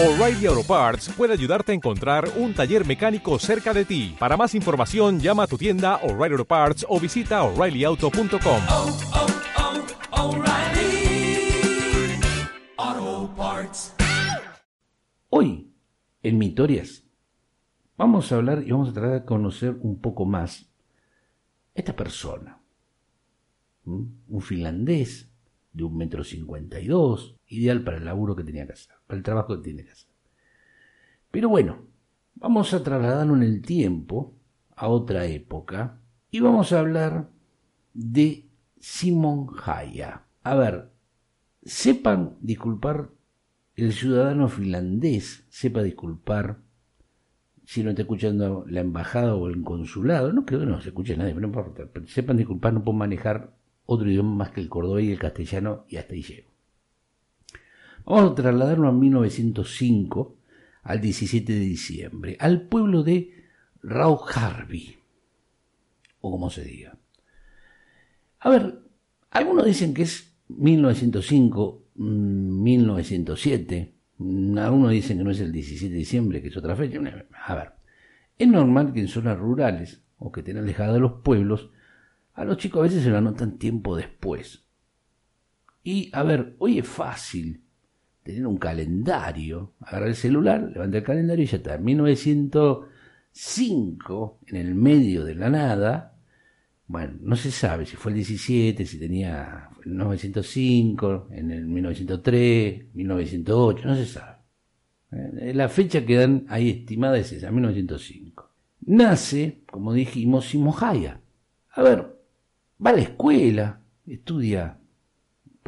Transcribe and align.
O'Reilly 0.00 0.46
Auto 0.46 0.62
Parts 0.62 1.08
puede 1.08 1.32
ayudarte 1.32 1.72
a 1.72 1.74
encontrar 1.74 2.30
un 2.36 2.54
taller 2.54 2.86
mecánico 2.86 3.36
cerca 3.40 3.74
de 3.74 3.84
ti. 3.84 4.14
Para 4.16 4.36
más 4.36 4.54
información, 4.54 5.18
llama 5.18 5.42
a 5.42 5.46
tu 5.48 5.58
tienda 5.58 5.96
O'Reilly 6.04 6.34
Auto 6.34 6.44
Parts 6.44 6.86
o 6.88 7.00
visita 7.00 7.42
oreillyauto.com. 7.42 8.60
oh, 8.70 8.96
oh, 12.76 13.34
Parts. 13.36 13.96
Hoy, 15.30 15.74
en 16.22 16.38
Mitorias, 16.38 17.02
vamos 17.96 18.30
a 18.30 18.36
hablar 18.36 18.62
y 18.64 18.70
vamos 18.70 18.90
a 18.90 18.92
tratar 18.92 19.14
de 19.14 19.24
conocer 19.24 19.78
un 19.80 20.00
poco 20.00 20.24
más 20.24 20.70
esta 21.74 21.96
persona. 21.96 22.60
¿Mm? 23.82 24.04
Un 24.28 24.42
finlandés 24.42 25.28
de 25.72 25.82
un 25.82 25.96
metro 25.96 26.22
cincuenta 26.22 26.78
y 26.78 26.86
dos, 26.86 27.34
ideal 27.48 27.82
para 27.82 27.96
el 27.96 28.04
laburo 28.04 28.36
que 28.36 28.44
tenía 28.44 28.64
que 28.64 28.74
hacer, 28.74 28.97
para 29.08 29.18
el 29.18 29.24
trabajo 29.24 29.56
que 29.56 29.64
tiene 29.64 29.84
que 29.84 29.90
hacer. 29.90 30.10
Pero 31.32 31.48
bueno, 31.48 31.86
vamos 32.36 32.72
a 32.72 32.84
trasladarnos 32.84 33.38
en 33.38 33.42
el 33.42 33.62
tiempo 33.62 34.34
a 34.76 34.86
otra 34.88 35.26
época 35.26 35.98
y 36.30 36.40
vamos 36.40 36.72
a 36.72 36.78
hablar 36.78 37.30
de 37.94 38.48
Simon 38.78 39.48
Haya. 39.64 40.22
A 40.44 40.54
ver, 40.54 40.92
sepan 41.64 42.36
disculpar 42.40 43.10
el 43.74 43.92
ciudadano 43.92 44.48
finlandés, 44.48 45.44
sepa 45.48 45.82
disculpar 45.82 46.58
si 47.64 47.82
no 47.82 47.90
está 47.90 48.02
escuchando 48.02 48.64
la 48.66 48.80
embajada 48.80 49.34
o 49.34 49.48
el 49.48 49.62
consulado, 49.62 50.32
no 50.32 50.46
creo 50.46 50.60
que 50.60 50.66
no 50.66 50.80
se 50.80 50.88
escuche 50.88 51.16
nadie, 51.16 51.34
pero 51.34 51.42
no 51.42 51.48
importa, 51.48 51.88
sepan 52.06 52.38
disculpar, 52.38 52.72
no 52.72 52.82
puedo 52.82 52.96
manejar 52.96 53.52
otro 53.84 54.08
idioma 54.10 54.34
más 54.34 54.50
que 54.50 54.60
el 54.60 54.68
cordobés 54.68 55.04
y 55.04 55.12
el 55.12 55.18
castellano 55.18 55.84
y 55.88 55.96
hasta 55.96 56.14
ahí 56.14 56.22
llego. 56.22 56.50
Vamos 58.08 58.32
a 58.32 58.34
trasladarnos 58.36 58.88
a 58.88 58.92
1905, 58.92 60.36
al 60.82 61.00
17 61.02 61.52
de 61.52 61.58
diciembre, 61.58 62.36
al 62.40 62.62
pueblo 62.62 63.02
de 63.02 63.34
Rauharby, 63.82 64.96
o 66.22 66.30
como 66.30 66.48
se 66.48 66.64
diga. 66.64 66.96
A 68.40 68.48
ver, 68.48 68.80
algunos 69.30 69.66
dicen 69.66 69.92
que 69.92 70.04
es 70.04 70.34
1905, 70.48 71.84
mm, 71.96 72.62
1907, 72.62 73.94
mm, 74.16 74.56
algunos 74.56 74.90
dicen 74.92 75.18
que 75.18 75.24
no 75.24 75.30
es 75.30 75.40
el 75.40 75.52
17 75.52 75.92
de 75.92 75.98
diciembre, 75.98 76.40
que 76.40 76.48
es 76.48 76.56
otra 76.56 76.74
fecha. 76.76 76.98
A 77.44 77.54
ver, 77.54 77.72
es 78.38 78.48
normal 78.48 78.94
que 78.94 79.00
en 79.00 79.08
zonas 79.08 79.38
rurales 79.38 80.00
o 80.16 80.32
que 80.32 80.40
estén 80.40 80.56
alejadas 80.56 80.94
de 80.94 81.00
los 81.00 81.20
pueblos, 81.20 81.68
a 82.32 82.46
los 82.46 82.56
chicos 82.56 82.80
a 82.80 82.82
veces 82.84 83.02
se 83.02 83.10
lo 83.10 83.18
anotan 83.18 83.58
tiempo 83.58 83.94
después. 83.96 84.64
Y 85.84 86.08
a 86.14 86.22
ver, 86.22 86.56
hoy 86.58 86.78
es 86.78 86.88
fácil 86.88 87.67
tener 88.28 88.46
un 88.46 88.58
calendario, 88.58 89.72
agarrar 89.80 90.10
el 90.10 90.14
celular, 90.14 90.60
levantar 90.60 90.98
el 90.98 91.04
calendario 91.04 91.44
y 91.44 91.48
ya 91.48 91.56
está. 91.56 91.76
En 91.76 91.84
1905, 91.84 94.40
en 94.46 94.56
el 94.56 94.74
medio 94.74 95.24
de 95.24 95.34
la 95.34 95.48
nada, 95.48 96.18
bueno, 96.86 97.14
no 97.22 97.36
se 97.36 97.50
sabe 97.50 97.86
si 97.86 97.96
fue 97.96 98.12
el 98.12 98.16
17, 98.16 98.84
si 98.84 98.98
tenía 98.98 99.70
en 99.82 99.92
1905, 99.92 101.28
en 101.30 101.50
el 101.50 101.64
1903, 101.66 102.94
1908, 102.94 103.88
no 103.88 103.96
se 103.96 104.04
sabe. 104.04 104.36
Eh, 105.12 105.54
La 105.54 105.70
fecha 105.70 106.04
que 106.04 106.16
dan 106.16 106.44
ahí 106.48 106.68
estimada 106.68 107.16
es 107.16 107.32
esa, 107.32 107.50
1905. 107.50 108.50
Nace, 108.80 109.62
como 109.70 109.94
dijimos, 109.94 110.48
Simohaya. 110.48 111.22
A 111.70 111.82
ver, 111.82 112.14
va 112.84 112.90
a 112.90 112.94
la 112.94 113.00
escuela, 113.00 113.80
estudia 114.06 114.78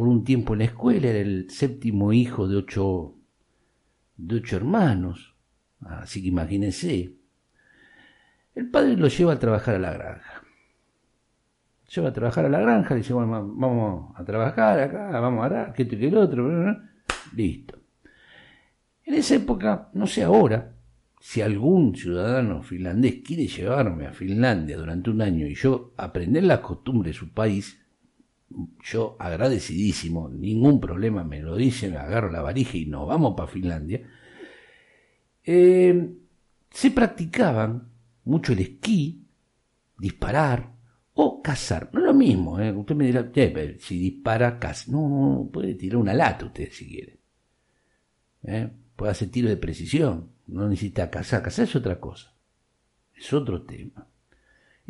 por 0.00 0.08
un 0.08 0.24
tiempo 0.24 0.54
en 0.54 0.60
la 0.60 0.64
escuela, 0.64 1.08
era 1.08 1.18
el 1.18 1.50
séptimo 1.50 2.14
hijo 2.14 2.48
de 2.48 2.56
ocho, 2.56 3.16
de 4.16 4.36
ocho 4.36 4.56
hermanos, 4.56 5.36
así 5.82 6.22
que 6.22 6.28
imagínense. 6.28 7.16
El 8.54 8.70
padre 8.70 8.96
lo 8.96 9.08
lleva 9.08 9.34
a 9.34 9.38
trabajar 9.38 9.74
a 9.74 9.78
la 9.78 9.92
granja. 9.92 10.42
Lleva 11.94 12.08
a 12.08 12.12
trabajar 12.14 12.47
a 12.47 12.48
la 12.48 12.60
granja, 12.60 12.94
le 12.94 13.00
dice, 13.02 13.12
bueno, 13.12 13.52
vamos 13.54 14.14
a 14.16 14.25
trabajar 14.25 14.80
acá, 14.80 15.20
vamos 15.20 15.42
a 15.42 15.44
arar, 15.44 15.75
que 15.75 15.82
esto 15.82 15.97
y 15.97 15.98
que 15.98 16.08
el 16.08 16.16
otro, 16.16 16.48
listo. 17.36 17.78
En 19.04 19.12
esa 19.12 19.34
época, 19.34 19.91
no 19.92 20.06
sé 20.06 20.22
ahora, 20.22 20.76
si 21.20 21.42
algún 21.42 21.94
ciudadano 21.94 22.62
finlandés 22.62 23.16
quiere 23.22 23.46
llevarme 23.46 24.06
a 24.06 24.14
Finlandia 24.14 24.78
durante 24.78 25.10
un 25.10 25.20
año 25.20 25.46
y 25.46 25.54
yo 25.54 25.92
aprender 25.98 26.44
las 26.44 26.60
costumbres 26.60 27.12
de 27.12 27.19
su 27.19 27.34
país, 27.34 27.76
yo 28.83 29.16
agradecidísimo, 29.19 30.28
ningún 30.28 30.81
problema, 30.81 31.25
me 31.25 31.41
lo 31.41 31.56
dicen, 31.56 31.97
agarro 31.97 32.31
la 32.31 32.43
varija 32.43 32.77
y 32.77 32.87
nos 32.87 33.06
vamos 33.06 33.34
para 33.37 33.49
Finlandia. 33.50 34.03
Eh, 35.44 36.12
se 36.71 36.91
practicaban 36.91 37.88
mucho 38.25 38.53
el 38.53 38.61
esquí, 38.61 39.27
disparar 39.99 40.72
o 41.15 41.43
cazar. 41.43 41.91
No 41.93 42.00
es 42.00 42.06
lo 42.06 42.15
mismo, 42.15 42.59
¿eh? 42.61 42.72
usted 42.72 42.94
me 42.94 43.06
dirá, 43.06 43.31
"Che, 43.31 43.49
pero 43.50 43.78
si 43.81 43.99
dispara, 43.99 44.59
caza. 44.59 44.91
No, 44.91 45.09
no, 45.09 45.34
no, 45.34 45.50
puede 45.50 45.75
tirar 45.75 45.99
una 45.99 46.15
lata 46.15 46.47
usted 46.47 46.71
si 46.71 46.88
quiere. 46.88 47.19
¿Eh? 48.43 48.71
Puede 48.97 49.12
hacer 49.12 49.31
tiro 49.31 49.49
de 49.49 49.56
precisión, 49.56 50.31
no 50.47 50.69
necesita 50.69 51.11
cazar. 51.11 51.43
Cazar 51.43 51.65
es 51.65 51.77
otra 51.77 52.00
cosa, 52.00 52.34
es 53.15 53.32
otro 53.32 53.62
tema. 53.62 54.06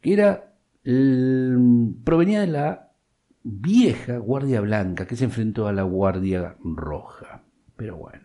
que 0.00 0.14
era, 0.14 0.54
provenía 2.04 2.40
de 2.40 2.46
la 2.46 2.92
vieja 3.42 4.16
Guardia 4.16 4.62
Blanca 4.62 5.06
que 5.06 5.16
se 5.16 5.24
enfrentó 5.24 5.66
a 5.66 5.72
la 5.72 5.82
Guardia 5.82 6.56
Roja. 6.62 7.42
Pero 7.76 7.96
bueno. 7.96 8.24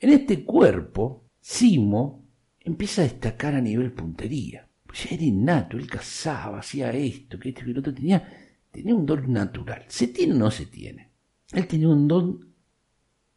En 0.00 0.10
este 0.10 0.44
cuerpo, 0.44 1.24
Simo 1.40 2.24
empieza 2.60 3.02
a 3.02 3.04
destacar 3.04 3.54
a 3.54 3.60
nivel 3.60 3.92
puntería. 3.92 4.66
Pues 4.86 5.12
era 5.12 5.22
innato, 5.22 5.76
él 5.76 5.88
cazaba, 5.88 6.60
hacía 6.60 6.90
esto, 6.92 7.38
que 7.38 7.50
esto, 7.50 7.64
que 7.64 7.72
lo 7.72 7.80
otro. 7.80 7.94
Tenía, 7.94 8.26
tenía 8.70 8.94
un 8.94 9.04
don 9.04 9.30
natural. 9.30 9.84
¿Se 9.88 10.08
tiene 10.08 10.34
o 10.34 10.38
no 10.38 10.50
se 10.50 10.66
tiene? 10.66 11.10
Él 11.52 11.66
tenía 11.66 11.88
un 11.88 12.08
don 12.08 12.54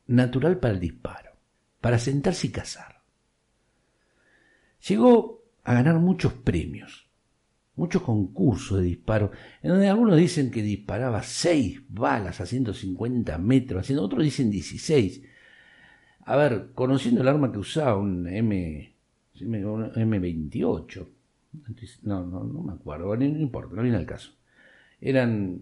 natural 0.08 0.58
para 0.58 0.74
el 0.74 0.80
disparo, 0.80 1.32
para 1.82 2.00
sentarse 2.00 2.48
y 2.48 2.52
cazar. 2.52 3.02
Llegó 4.88 5.44
a 5.64 5.74
ganar 5.74 6.00
muchos 6.00 6.34
premios, 6.34 7.09
muchos 7.80 8.02
concursos 8.02 8.80
de 8.80 8.84
disparo, 8.84 9.32
en 9.64 9.72
donde 9.72 9.88
algunos 9.88 10.18
dicen 10.18 10.52
que 10.52 10.62
disparaba 10.62 11.24
6 11.24 11.82
balas 11.90 12.42
a 12.42 12.46
150 12.46 13.38
metros, 13.38 13.82
haciendo, 13.82 14.04
otros 14.04 14.24
dicen 14.24 14.52
16. 14.52 15.24
A 16.26 16.36
ver, 16.36 16.72
conociendo 16.76 17.22
el 17.22 17.28
arma 17.28 17.52
que 17.52 17.58
usaba, 17.58 17.98
un 17.98 18.28
M, 18.28 18.94
un 19.42 19.94
M28, 19.94 21.08
no, 22.04 22.26
no, 22.26 22.44
no 22.44 22.62
me 22.62 22.74
acuerdo, 22.74 23.16
no 23.16 23.26
importa, 23.26 23.76
no 23.76 23.82
viene 23.82 23.98
al 23.98 24.06
caso. 24.06 24.34
Eran, 25.02 25.62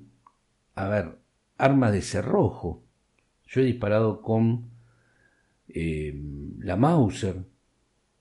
a 0.76 0.88
ver, 0.90 1.20
armas 1.58 1.94
de 1.94 2.02
cerrojo. 2.02 2.84
Yo 3.48 3.62
he 3.62 3.66
disparado 3.66 4.22
con 4.22 4.66
eh, 5.70 6.20
la 6.60 6.76
Mauser 6.76 7.44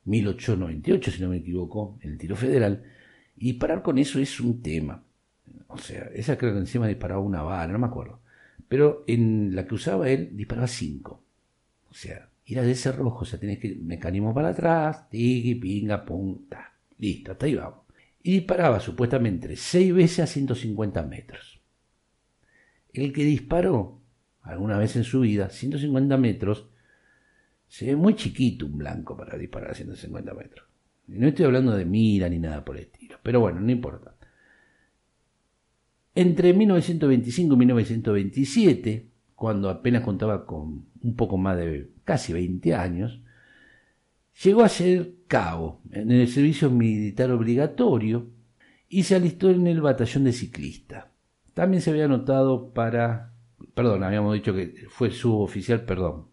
1898, 0.04 1.10
si 1.10 1.22
no 1.22 1.30
me 1.30 1.38
equivoco, 1.38 1.98
en 2.02 2.12
el 2.12 2.18
tiro 2.18 2.36
federal, 2.36 2.84
y 3.36 3.52
disparar 3.52 3.82
con 3.82 3.98
eso 3.98 4.18
es 4.18 4.40
un 4.40 4.62
tema. 4.62 5.02
O 5.68 5.78
sea, 5.78 6.10
esa 6.14 6.36
creo 6.38 6.52
que 6.52 6.60
encima 6.60 6.86
disparaba 6.86 7.20
una 7.20 7.42
bala, 7.42 7.72
no 7.72 7.78
me 7.78 7.86
acuerdo. 7.86 8.20
Pero 8.68 9.04
en 9.06 9.54
la 9.54 9.66
que 9.66 9.74
usaba 9.74 10.08
él, 10.08 10.30
disparaba 10.36 10.66
cinco. 10.66 11.22
O 11.90 11.94
sea, 11.94 12.28
era 12.46 12.62
de 12.62 12.72
ese 12.72 12.92
rojo, 12.92 13.20
o 13.20 13.24
sea, 13.24 13.38
tenés 13.38 13.58
que 13.58 13.74
mecanismo 13.74 14.32
para 14.32 14.50
atrás, 14.50 15.08
tiki, 15.10 15.56
pinga, 15.56 16.04
punta. 16.04 16.72
Listo, 16.98 17.32
hasta 17.32 17.46
ahí 17.46 17.54
vamos. 17.54 17.80
Y 18.22 18.32
disparaba 18.32 18.80
supuestamente 18.80 19.54
seis 19.56 19.94
veces 19.94 20.20
a 20.20 20.26
150 20.26 21.02
metros. 21.02 21.60
El 22.92 23.12
que 23.12 23.24
disparó 23.24 24.00
alguna 24.42 24.78
vez 24.78 24.96
en 24.96 25.04
su 25.04 25.20
vida, 25.20 25.50
150 25.50 26.16
metros, 26.16 26.66
se 27.68 27.86
ve 27.86 27.96
muy 27.96 28.14
chiquito 28.14 28.66
un 28.66 28.78
blanco 28.78 29.16
para 29.16 29.36
disparar 29.36 29.72
a 29.72 29.74
150 29.74 30.34
metros. 30.34 30.66
No 31.08 31.28
estoy 31.28 31.44
hablando 31.46 31.72
de 31.76 31.84
mira 31.84 32.28
ni 32.28 32.38
nada 32.38 32.64
por 32.64 32.76
el 32.76 32.84
estilo, 32.84 33.18
pero 33.22 33.40
bueno, 33.40 33.60
no 33.60 33.70
importa. 33.70 34.14
Entre 36.14 36.52
1925 36.52 37.54
y 37.54 37.56
1927, 37.58 39.10
cuando 39.34 39.68
apenas 39.68 40.02
contaba 40.02 40.46
con 40.46 40.86
un 41.02 41.16
poco 41.16 41.36
más 41.36 41.56
de 41.58 41.90
casi 42.04 42.32
20 42.32 42.74
años, 42.74 43.20
Llegó 44.42 44.62
a 44.62 44.68
ser 44.68 45.14
cabo 45.28 45.80
en 45.90 46.10
el 46.10 46.28
servicio 46.28 46.70
militar 46.70 47.30
obligatorio 47.30 48.28
y 48.88 49.04
se 49.04 49.14
alistó 49.14 49.50
en 49.50 49.66
el 49.66 49.80
batallón 49.80 50.24
de 50.24 50.32
ciclista. 50.32 51.10
También 51.54 51.80
se 51.80 51.90
había 51.90 52.04
anotado 52.04 52.74
para, 52.74 53.32
perdón, 53.74 54.04
habíamos 54.04 54.34
dicho 54.34 54.54
que 54.54 54.74
fue 54.90 55.10
suboficial, 55.10 55.86
perdón, 55.86 56.28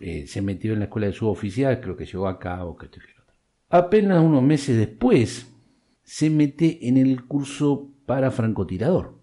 eh, 0.00 0.26
se 0.26 0.42
metió 0.42 0.72
en 0.72 0.80
la 0.80 0.86
escuela 0.86 1.06
de 1.06 1.12
suboficial, 1.12 1.80
creo 1.80 1.96
que 1.96 2.04
llegó 2.04 2.26
a 2.26 2.40
cabo, 2.40 2.76
que 2.76 2.88
Apenas 3.70 4.22
unos 4.22 4.42
meses 4.42 4.76
después 4.76 5.50
se 6.02 6.28
mete 6.28 6.88
en 6.88 6.96
el 6.96 7.24
curso 7.24 7.88
para 8.04 8.30
francotirador. 8.30 9.18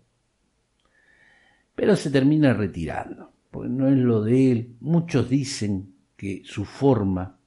Pero 1.76 1.96
se 1.96 2.10
termina 2.10 2.54
retirando, 2.54 3.32
porque 3.52 3.70
no 3.70 3.90
es 3.90 3.98
lo 3.98 4.24
de 4.24 4.52
él. 4.52 4.76
Muchos 4.80 5.30
dicen 5.30 5.94
que 6.16 6.42
su 6.46 6.66
forma 6.66 7.38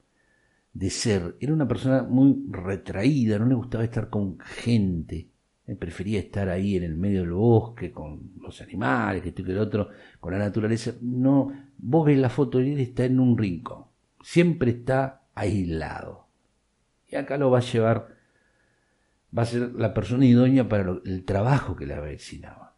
de 0.73 0.89
ser 0.89 1.35
era 1.39 1.53
una 1.53 1.67
persona 1.67 2.03
muy 2.03 2.45
retraída, 2.49 3.39
no 3.39 3.47
le 3.47 3.55
gustaba 3.55 3.83
estar 3.83 4.09
con 4.09 4.39
gente, 4.39 5.27
prefería 5.75 6.19
estar 6.19 6.49
ahí 6.49 6.75
en 6.75 6.83
el 6.83 6.95
medio 6.95 7.21
del 7.21 7.31
bosque 7.31 7.91
con 7.91 8.33
los 8.41 8.61
animales, 8.61 9.23
que 9.23 9.29
esto 9.29 9.41
y 9.41 9.45
que 9.45 9.51
el 9.51 9.57
otro, 9.57 9.89
con 10.19 10.33
la 10.33 10.39
naturaleza. 10.39 10.93
No, 11.01 11.51
vos 11.77 12.05
ves 12.05 12.17
la 12.17 12.29
foto 12.29 12.61
y 12.61 12.73
él 12.73 12.79
está 12.79 13.05
en 13.05 13.19
un 13.19 13.37
rincón, 13.37 13.85
siempre 14.21 14.71
está 14.71 15.23
aislado. 15.33 16.20
Y 17.11 17.15
acá 17.17 17.37
lo 17.37 17.51
va 17.51 17.59
a 17.59 17.61
llevar, 17.61 18.15
va 19.37 19.43
a 19.43 19.45
ser 19.45 19.73
la 19.73 19.93
persona 19.93 20.25
idónea 20.25 20.67
para 20.67 20.99
el 21.03 21.25
trabajo 21.25 21.75
que 21.75 21.85
le 21.85 21.93
avecinaba. 21.93 22.77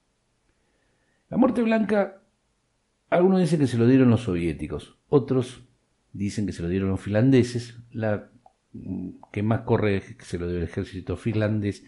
La 1.29 1.37
muerte 1.37 1.61
blanca, 1.61 2.21
algunos 3.09 3.39
dicen 3.39 3.59
que 3.59 3.67
se 3.67 3.77
lo 3.77 3.87
dieron 3.87 4.09
los 4.09 4.23
soviéticos, 4.23 4.97
otros 5.07 5.63
dicen 6.11 6.45
que 6.45 6.51
se 6.51 6.63
lo 6.63 6.67
dieron 6.67 6.89
los 6.89 7.01
finlandeses, 7.01 7.79
la 7.91 8.29
mm, 8.73 9.09
que 9.31 9.43
más 9.43 9.61
corre 9.61 9.97
es 9.97 10.15
que 10.15 10.25
se 10.25 10.37
lo 10.37 10.47
dio 10.47 10.57
el 10.57 10.63
ejército 10.63 11.15
finlandés, 11.15 11.85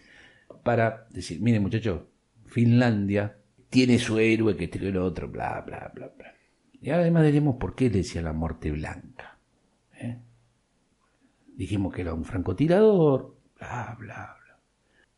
para 0.62 1.06
decir, 1.10 1.40
miren 1.40 1.62
muchachos, 1.62 2.02
Finlandia 2.46 3.36
tiene 3.68 3.98
su 3.98 4.18
héroe 4.18 4.56
que 4.56 4.64
este 4.64 4.78
lo 4.78 5.04
otro, 5.04 5.28
bla, 5.28 5.62
bla, 5.66 5.92
bla, 5.94 6.08
bla. 6.16 6.34
Y 6.80 6.90
además 6.90 7.24
diremos 7.24 7.56
por 7.56 7.74
qué 7.74 7.90
le 7.90 7.98
decía 7.98 8.22
la 8.22 8.32
muerte 8.32 8.70
blanca. 8.70 9.38
¿eh? 9.94 10.18
Dijimos 11.56 11.92
que 11.94 12.02
era 12.02 12.12
un 12.12 12.24
francotirador, 12.24 13.34
bla, 13.58 13.96
bla, 13.98 14.36
bla. 14.38 14.60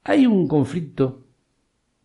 Hay 0.05 0.25
un 0.25 0.47
conflicto 0.47 1.27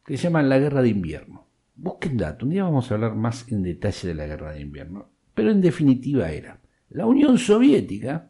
que 0.04 0.18
se 0.18 0.24
llama 0.24 0.42
la 0.42 0.58
guerra 0.58 0.82
de 0.82 0.90
invierno. 0.90 1.48
Busquen 1.76 2.18
datos, 2.18 2.44
un 2.44 2.50
día 2.50 2.64
vamos 2.64 2.90
a 2.90 2.96
hablar 2.96 3.16
más 3.16 3.50
en 3.52 3.64
detalle 3.64 4.08
de 4.08 4.16
la 4.16 4.26
guerra 4.26 4.52
de 4.54 4.62
invierno. 4.62 5.10
Pero 5.34 5.52
en 5.52 5.62
definitiva 5.62 6.32
era 6.32 6.60
la 6.90 7.06
Unión 7.06 7.38
Soviética, 7.38 8.30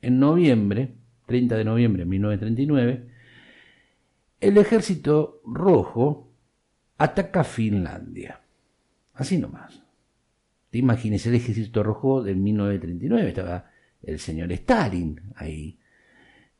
en 0.00 0.18
noviembre, 0.18 0.94
30 1.26 1.56
de 1.56 1.64
noviembre 1.64 2.02
de 2.02 2.10
1939, 2.10 3.08
el 4.40 4.58
ejército 4.58 5.40
rojo 5.44 6.32
ataca 6.98 7.44
Finlandia. 7.44 8.40
Así 9.14 9.38
nomás. 9.38 9.82
Te 10.70 10.78
imaginas 10.78 11.26
el 11.26 11.34
ejército 11.34 11.82
rojo 11.82 12.22
de 12.22 12.34
1939, 12.34 13.28
estaba 13.28 13.71
el 14.02 14.18
señor 14.18 14.52
Stalin 14.52 15.20
ahí. 15.36 15.78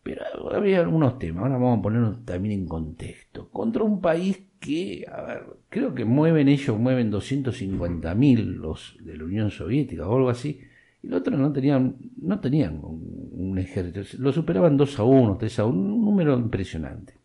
Pero 0.02 0.22
había 0.52 0.80
algunos 0.80 1.18
temas, 1.18 1.44
ahora 1.44 1.54
vamos 1.54 1.78
a 1.78 1.82
ponernos 1.82 2.24
también 2.24 2.60
en 2.60 2.66
contexto. 2.66 3.48
Contra 3.50 3.84
un 3.84 4.00
país 4.00 4.42
que, 4.58 5.06
a 5.10 5.22
ver, 5.22 5.44
creo 5.68 5.94
que 5.94 6.04
mueven 6.04 6.48
ellos, 6.48 6.78
mueven 6.78 7.12
250.000 7.12 8.56
los 8.56 8.96
de 9.00 9.16
la 9.16 9.24
Unión 9.24 9.50
Soviética 9.50 10.08
o 10.08 10.16
algo 10.16 10.30
así, 10.30 10.60
y 11.02 11.06
los 11.06 11.20
otros 11.20 11.38
no 11.38 11.52
tenían, 11.52 11.96
no 12.20 12.40
tenían 12.40 12.80
un, 12.82 13.58
ejército, 13.58 14.00
lo 14.18 14.32
superaban 14.32 14.76
2 14.76 14.98
a 14.98 15.04
1, 15.04 15.36
3 15.38 15.58
a 15.60 15.64
1, 15.66 15.94
un 15.94 16.04
número 16.04 16.36
impresionante 16.36 17.22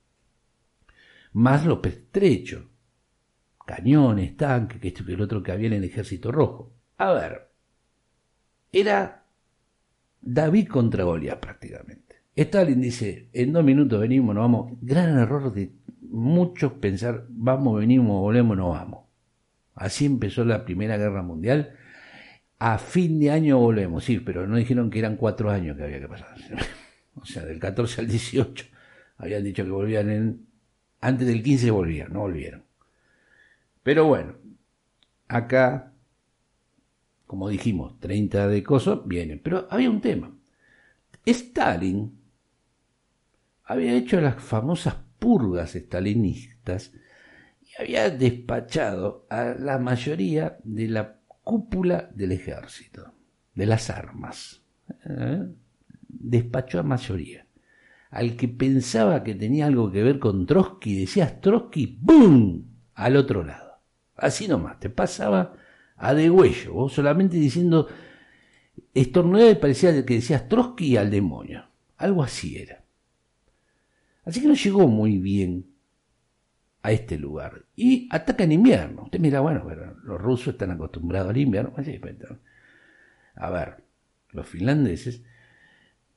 más 1.38 1.68
los 1.68 1.80
pertrechos, 1.80 2.64
cañones, 3.64 4.36
tanques, 4.36 4.80
que 4.80 5.14
el 5.14 5.22
otro 5.22 5.44
que 5.44 5.52
había 5.52 5.68
en 5.68 5.74
el 5.74 5.84
ejército 5.84 6.32
rojo. 6.32 6.74
A 6.98 7.12
ver, 7.14 7.52
era 8.72 9.27
David 10.30 10.68
contra 10.68 11.04
Goliat 11.04 11.40
prácticamente. 11.40 12.18
Stalin 12.36 12.82
dice, 12.82 13.30
en 13.34 13.54
dos 13.54 13.64
minutos 13.64 14.00
venimos, 14.00 14.36
no 14.36 14.42
vamos. 14.42 14.74
Gran 14.82 15.18
error 15.18 15.54
de 15.54 15.72
muchos 16.02 16.74
pensar, 16.74 17.26
vamos, 17.30 17.80
venimos, 17.80 18.20
volvemos, 18.20 18.58
no 18.58 18.70
vamos. 18.70 19.06
Así 19.74 20.06
empezó 20.06 20.44
la 20.44 20.66
Primera 20.66 20.98
Guerra 20.98 21.22
Mundial. 21.22 21.76
A 22.60 22.78
fin 22.78 23.20
de 23.20 23.32
año 23.32 23.58
volvemos, 23.58 24.04
sí, 24.04 24.20
pero 24.20 24.46
no 24.48 24.58
dijeron 24.58 24.90
que 24.90 25.00
eran 25.00 25.16
cuatro 25.16 25.50
años 25.50 25.78
que 25.78 25.84
había 25.84 26.00
que 26.00 26.08
pasar. 26.08 26.36
o 27.16 27.26
sea, 27.26 27.46
del 27.46 27.60
14 27.60 28.02
al 28.02 28.08
18 28.08 28.66
habían 29.18 29.44
dicho 29.44 29.64
que 29.64 29.72
volvían 29.72 30.10
en 30.10 30.48
antes 31.00 31.28
del 31.28 31.44
15 31.44 31.72
volvían, 31.72 32.12
no 32.12 32.22
volvieron. 32.22 32.64
Pero 33.84 34.06
bueno, 34.06 34.34
acá, 35.28 35.94
como 37.28 37.50
dijimos, 37.50 38.00
30 38.00 38.48
de 38.48 38.64
cosas 38.64 39.00
vienen. 39.06 39.40
Pero 39.44 39.68
había 39.70 39.90
un 39.90 40.02
tema. 40.02 40.36
Stalin 41.26 42.18
había 43.66 43.94
hecho 43.94 44.20
las 44.22 44.42
famosas 44.42 44.96
purgas 45.20 45.74
stalinistas 45.74 46.94
y 47.62 47.82
había 47.82 48.10
despachado 48.10 49.28
a 49.30 49.56
la 49.60 49.78
mayoría 49.78 50.58
de 50.64 50.88
la 50.88 51.18
cúpula 51.44 52.10
del 52.16 52.32
ejército, 52.32 53.14
de 53.54 53.66
las 53.66 53.90
armas. 53.90 54.62
¿Eh? 55.06 55.46
Despachó 56.08 56.80
a 56.80 56.84
mayoría 56.84 57.48
al 58.10 58.36
que 58.36 58.48
pensaba 58.48 59.24
que 59.24 59.36
tenía 59.36 59.66
algo 59.66 59.92
que 59.92 60.04
ver 60.04 60.20
con 60.20 60.46
Trotsky, 60.46 61.02
decías 61.02 61.42
Trotsky, 61.42 61.98
¡boom! 62.02 62.66
al 62.96 63.16
otro 63.16 63.44
lado. 63.44 63.80
Así 64.16 64.48
nomás, 64.48 64.80
te 64.80 64.90
pasaba 64.90 65.54
a 65.98 66.14
de 66.14 66.30
huello, 66.30 66.74
vos 66.74 66.94
solamente 66.94 67.38
diciendo, 67.38 67.88
estornudaba 68.94 69.50
y 69.50 69.56
parecía 69.56 70.06
que 70.06 70.16
decías 70.16 70.48
Trotsky 70.48 70.98
al 70.98 71.10
demonio. 71.10 71.66
Algo 71.98 72.24
así 72.24 72.58
era. 72.58 72.84
Así 74.24 74.42
que 74.42 74.48
no 74.48 74.54
llegó 74.54 74.88
muy 74.88 75.18
bien 75.18 75.66
a 76.84 76.92
este 76.92 77.18
lugar. 77.18 77.66
Y 77.76 78.08
ataca 78.12 78.44
en 78.44 78.52
invierno. 78.52 79.04
Usted 79.04 79.20
mira, 79.20 79.40
bueno, 79.40 79.64
pero 79.68 79.96
los 80.04 80.22
rusos 80.22 80.50
están 80.50 80.72
acostumbrados 80.72 81.30
al 81.30 81.38
invierno. 81.38 81.74
A 83.36 83.50
ver, 83.50 83.84
los 84.32 84.48
finlandeses 84.48 85.24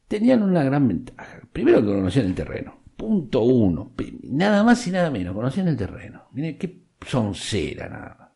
tenían 0.08 0.42
una 0.42 0.62
gran 0.62 0.86
ventaja. 0.86 1.40
Primero 1.52 1.80
que 1.80 1.86
conocían 1.86 2.26
el 2.26 2.34
terreno. 2.34 2.80
Punto 2.96 3.42
uno. 3.42 3.92
Nada 4.24 4.62
más 4.62 4.86
y 4.86 4.90
nada 4.90 5.10
menos. 5.10 5.34
Conocían 5.34 5.68
el 5.68 5.76
terreno. 5.76 6.24
Miren 6.32 6.58
qué 6.58 6.82
soncera 7.06 7.88
nada 7.88 8.16
más. 8.18 8.29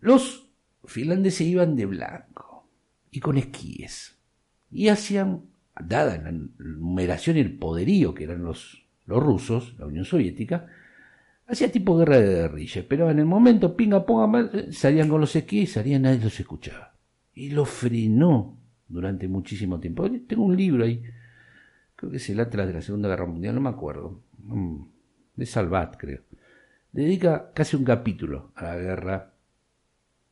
Los 0.00 0.48
finlandeses 0.84 1.46
iban 1.46 1.76
de 1.76 1.86
blanco 1.86 2.68
y 3.10 3.20
con 3.20 3.38
esquíes. 3.38 4.18
Y 4.70 4.88
hacían, 4.88 5.42
dada 5.78 6.16
la 6.18 6.32
numeración 6.32 7.36
y 7.36 7.40
el 7.40 7.56
poderío 7.58 8.14
que 8.14 8.24
eran 8.24 8.42
los, 8.42 8.86
los 9.06 9.22
rusos, 9.22 9.74
la 9.78 9.86
Unión 9.86 10.04
Soviética, 10.04 10.66
hacía 11.46 11.70
tipo 11.70 11.96
guerra 11.96 12.18
de 12.18 12.34
guerrilla. 12.34 12.84
Pero 12.88 13.10
en 13.10 13.18
el 13.18 13.26
momento, 13.26 13.76
pinga, 13.76 14.04
ponga, 14.04 14.50
salían 14.70 15.08
con 15.08 15.20
los 15.20 15.34
esquíes 15.34 15.72
salían, 15.72 16.02
nadie 16.02 16.20
los 16.20 16.38
escuchaba. 16.38 16.94
Y 17.34 17.50
lo 17.50 17.64
frenó 17.64 18.56
durante 18.88 19.28
muchísimo 19.28 19.80
tiempo. 19.80 20.10
Tengo 20.26 20.44
un 20.44 20.56
libro 20.56 20.84
ahí, 20.84 21.02
creo 21.94 22.10
que 22.10 22.16
es 22.18 22.30
el 22.30 22.40
Atlas 22.40 22.66
de 22.66 22.74
la 22.74 22.82
Segunda 22.82 23.08
Guerra 23.08 23.26
Mundial, 23.26 23.54
no 23.54 23.60
me 23.60 23.68
acuerdo, 23.68 24.20
de 25.34 25.46
Salvat, 25.46 25.96
creo. 25.96 26.22
Dedica 26.92 27.52
casi 27.52 27.76
un 27.76 27.84
capítulo 27.84 28.52
a 28.54 28.64
la 28.64 28.76
guerra 28.76 29.32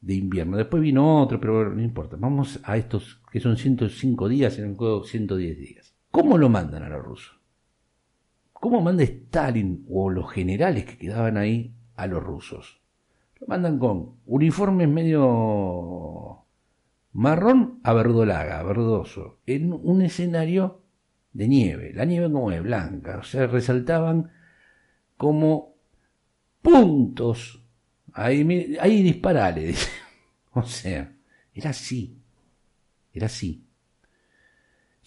de 0.04 0.14
invierno. 0.14 0.56
Después 0.56 0.82
vino 0.82 1.22
otro, 1.22 1.40
pero 1.40 1.70
no 1.74 1.82
importa. 1.82 2.16
Vamos 2.18 2.60
a 2.64 2.76
estos 2.76 3.22
que 3.32 3.40
son 3.40 3.56
105 3.56 4.28
días 4.28 4.58
en 4.58 4.70
el 4.70 4.76
juego 4.76 5.04
110 5.04 5.58
días. 5.58 5.94
¿Cómo 6.10 6.36
lo 6.36 6.48
mandan 6.48 6.82
a 6.82 6.88
los 6.88 7.02
rusos? 7.02 7.40
¿Cómo 8.52 8.80
manda 8.80 9.02
Stalin 9.02 9.84
o 9.90 10.10
los 10.10 10.30
generales 10.30 10.84
que 10.84 10.98
quedaban 10.98 11.36
ahí 11.36 11.74
a 11.96 12.06
los 12.06 12.22
rusos? 12.22 12.80
Lo 13.40 13.46
mandan 13.46 13.78
con 13.78 14.16
uniformes 14.26 14.88
medio 14.88 16.44
marrón 17.12 17.80
a 17.82 17.92
verdolaga, 17.94 18.62
verdoso, 18.62 19.38
en 19.46 19.72
un 19.72 20.02
escenario 20.02 20.82
de 21.32 21.48
nieve. 21.48 21.92
La 21.94 22.04
nieve 22.04 22.30
como 22.30 22.52
es 22.52 22.62
blanca, 22.62 23.18
o 23.18 23.22
sea, 23.22 23.46
resaltaban 23.46 24.30
como 25.16 25.74
puntos. 26.62 27.63
Ahí, 28.14 28.76
ahí 28.80 29.02
disparale. 29.02 29.74
O 30.56 30.62
sea, 30.62 31.12
era 31.52 31.70
así. 31.70 32.16
Era 33.12 33.26
así. 33.26 33.64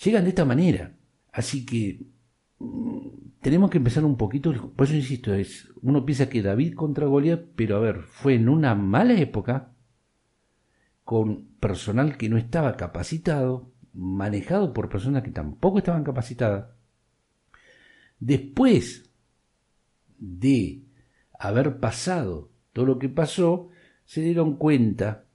Llegan 0.03 0.23
de 0.25 0.29
esta 0.29 0.43
manera. 0.43 0.91
Así 1.31 1.65
que 1.65 2.01
mmm, 2.59 3.07
tenemos 3.41 3.69
que 3.69 3.77
empezar 3.77 4.03
un 4.03 4.17
poquito. 4.17 4.51
Por 4.75 4.85
eso 4.85 4.95
insisto, 4.95 5.33
es, 5.33 5.69
uno 5.81 6.05
piensa 6.05 6.27
que 6.27 6.41
David 6.41 6.73
contra 6.75 7.05
Goliat, 7.05 7.45
pero 7.55 7.77
a 7.77 7.79
ver, 7.79 8.01
fue 8.03 8.33
en 8.35 8.49
una 8.49 8.75
mala 8.75 9.13
época 9.13 9.71
con 11.05 11.45
personal 11.61 12.17
que 12.17 12.27
no 12.27 12.37
estaba 12.37 12.75
capacitado 12.75 13.71
manejado 13.93 14.73
por 14.73 14.89
personas 14.89 15.23
que 15.23 15.31
tampoco 15.31 15.79
estaban 15.79 16.03
capacitadas. 16.03 16.67
Después 18.19 19.09
de 20.19 20.83
haber 21.39 21.79
pasado 21.79 22.51
todo 22.77 22.85
lo 22.85 22.99
que 22.99 23.09
pasó, 23.09 23.69
se 24.05 24.21
dieron 24.21 24.55
cuenta 24.55 25.25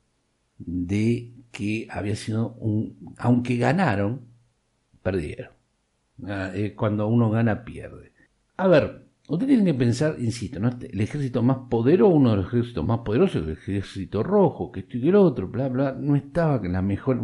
de 0.59 1.33
que 1.51 1.89
había 1.91 2.15
sido 2.15 2.53
un... 2.61 3.17
aunque 3.19 3.57
ganaron, 3.57 4.21
perdieron. 5.03 5.51
Ah, 6.25 6.53
eh, 6.55 6.73
Cuando 6.77 7.09
uno 7.09 7.31
gana, 7.31 7.65
pierde. 7.65 8.13
A 8.57 8.69
ver, 8.69 9.07
usted 9.27 9.49
tiene 9.49 9.65
que 9.65 9.75
pensar, 9.75 10.15
insisto, 10.21 10.61
¿no? 10.61 10.69
el 10.69 11.01
ejército 11.01 11.43
más 11.43 11.59
poderoso, 11.69 12.15
uno 12.15 12.31
de 12.31 12.37
los 12.37 12.47
ejércitos 12.47 12.87
más 12.87 13.01
poderosos, 13.01 13.45
el 13.45 13.55
ejército 13.55 14.23
rojo, 14.23 14.71
que 14.71 14.79
esto 14.81 14.99
y 14.99 15.01
que 15.01 15.09
el 15.09 15.17
otro, 15.17 15.49
bla, 15.49 15.69
bla, 15.69 15.97
no 15.99 16.15
estaba 16.15 16.63
la 16.69 16.81
mejor, 16.81 17.21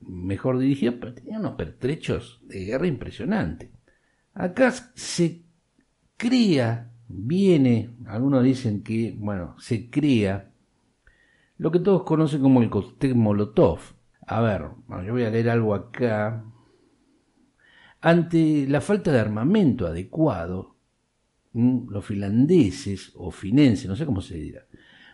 mejor 0.00 0.60
dirigida, 0.60 0.94
pero 0.98 1.12
tenía 1.12 1.38
unos 1.38 1.56
pertrechos 1.56 2.40
de 2.44 2.64
guerra 2.64 2.86
impresionantes. 2.86 3.68
Acá 4.32 4.72
se 4.94 5.42
crea, 6.16 6.90
viene, 7.12 7.90
algunos 8.06 8.42
dicen 8.42 8.82
que, 8.82 9.14
bueno, 9.18 9.54
se 9.58 9.90
crea 9.90 10.50
lo 11.58 11.70
que 11.70 11.78
todos 11.78 12.02
conocen 12.02 12.42
como 12.42 12.62
el 12.62 12.70
cóctel 12.70 13.14
Molotov. 13.14 13.78
A 14.26 14.40
ver, 14.40 14.66
bueno, 14.86 15.04
yo 15.04 15.12
voy 15.12 15.24
a 15.24 15.30
leer 15.30 15.50
algo 15.50 15.74
acá. 15.74 16.44
Ante 18.00 18.66
la 18.68 18.80
falta 18.80 19.12
de 19.12 19.20
armamento 19.20 19.86
adecuado, 19.86 20.76
¿m? 21.54 21.84
los 21.88 22.04
finlandeses 22.04 23.12
o 23.14 23.30
finenses, 23.30 23.88
no 23.88 23.94
sé 23.94 24.06
cómo 24.06 24.20
se 24.20 24.36
dirá, 24.38 24.66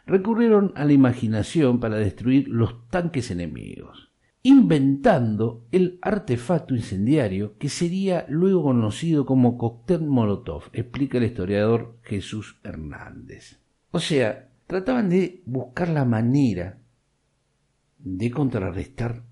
recurrieron 0.06 0.72
a 0.74 0.84
la 0.84 0.94
imaginación 0.94 1.80
para 1.80 1.96
destruir 1.96 2.48
los 2.48 2.88
tanques 2.88 3.30
enemigos, 3.30 4.07
inventando 4.48 5.66
el 5.72 5.98
artefacto 6.00 6.74
incendiario 6.74 7.58
que 7.58 7.68
sería 7.68 8.24
luego 8.30 8.62
conocido 8.62 9.26
como 9.26 9.58
cóctel 9.58 10.06
Molotov, 10.06 10.70
explica 10.72 11.18
el 11.18 11.24
historiador 11.24 11.98
Jesús 12.00 12.58
Hernández. 12.64 13.60
O 13.90 14.00
sea, 14.00 14.48
trataban 14.66 15.10
de 15.10 15.42
buscar 15.44 15.90
la 15.90 16.06
manera 16.06 16.78
de 17.98 18.30
contrarrestar 18.30 19.22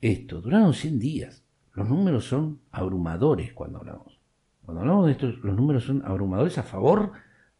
esto. 0.00 0.40
Duraron 0.40 0.72
100 0.72 0.98
días. 1.00 1.44
Los 1.74 1.88
números 1.88 2.26
son 2.26 2.60
abrumadores 2.70 3.52
cuando 3.54 3.78
hablamos. 3.78 4.20
Cuando 4.64 4.82
hablamos 4.82 5.06
de 5.06 5.12
esto, 5.12 5.26
los 5.42 5.56
números 5.56 5.82
son 5.82 6.04
abrumadores 6.04 6.58
a 6.58 6.62
favor 6.62 7.10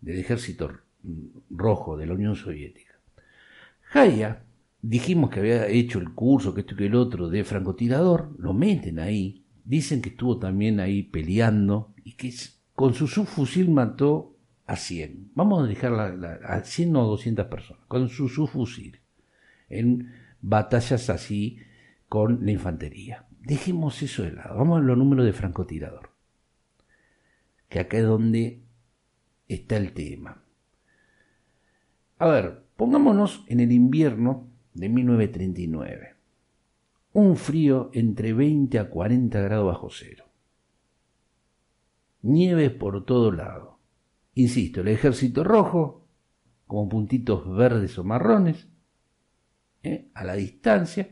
del 0.00 0.20
ejército 0.20 0.70
rojo 1.50 1.96
de 1.96 2.06
la 2.06 2.14
Unión 2.14 2.36
Soviética. 2.36 3.00
Jaya, 3.80 4.45
dijimos 4.88 5.30
que 5.30 5.40
había 5.40 5.66
hecho 5.68 5.98
el 5.98 6.12
curso, 6.12 6.54
que 6.54 6.60
esto 6.60 6.74
y 6.74 6.78
que 6.78 6.86
el 6.86 6.94
otro, 6.94 7.28
de 7.28 7.44
francotirador, 7.44 8.34
lo 8.38 8.52
meten 8.52 8.98
ahí. 8.98 9.44
Dicen 9.64 10.00
que 10.00 10.10
estuvo 10.10 10.38
también 10.38 10.78
ahí 10.80 11.02
peleando 11.02 11.92
y 12.04 12.12
que 12.12 12.32
con 12.74 12.94
su 12.94 13.06
subfusil 13.08 13.70
mató 13.70 14.36
a 14.66 14.76
100. 14.76 15.30
Vamos 15.34 15.62
a 15.64 15.66
dejar 15.66 15.92
la, 15.92 16.14
la- 16.14 16.34
a 16.44 16.62
100 16.64 16.94
o 16.96 17.04
200 17.06 17.46
personas, 17.46 17.82
con 17.88 18.08
su 18.08 18.28
subfusil, 18.28 19.00
en 19.68 20.12
batallas 20.40 21.10
así 21.10 21.58
con 22.08 22.44
la 22.44 22.52
infantería. 22.52 23.26
Dejemos 23.40 24.02
eso 24.02 24.22
de 24.22 24.32
lado, 24.32 24.56
vamos 24.56 24.78
a 24.78 24.82
los 24.82 24.98
números 24.98 25.24
de 25.24 25.32
francotirador, 25.32 26.10
que 27.68 27.80
acá 27.80 27.98
es 27.98 28.04
donde 28.04 28.62
está 29.48 29.76
el 29.76 29.92
tema. 29.92 30.42
A 32.18 32.26
ver, 32.28 32.64
pongámonos 32.76 33.44
en 33.48 33.60
el 33.60 33.72
invierno 33.72 34.48
de 34.76 34.88
1939. 34.88 36.14
Un 37.14 37.37
frío 37.37 37.90
entre 37.95 38.33
20 38.33 38.78
a 38.78 38.90
40 38.90 39.40
grados 39.40 39.66
bajo 39.66 39.88
cero. 39.90 40.26
Nieve 42.23 42.71
por 42.71 43.04
todo 43.04 43.33
lado. 43.33 43.78
Insisto, 44.35 44.83
el 44.83 44.88
ejército 44.88 45.45
rojo, 45.45 46.06
como 46.66 46.88
puntitos 46.88 47.49
verdes 47.56 47.99
o 47.99 48.04
marrones, 48.04 48.68
¿eh? 49.83 50.09
a 50.12 50.25
la 50.25 50.35
distancia, 50.35 51.09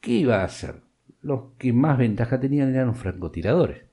¿qué 0.00 0.12
iba 0.12 0.40
a 0.40 0.44
hacer? 0.44 0.80
Los 1.20 1.52
que 1.58 1.72
más 1.72 1.98
ventaja 1.98 2.40
tenían 2.40 2.74
eran 2.74 2.86
los 2.88 2.98
francotiradores. 2.98 3.84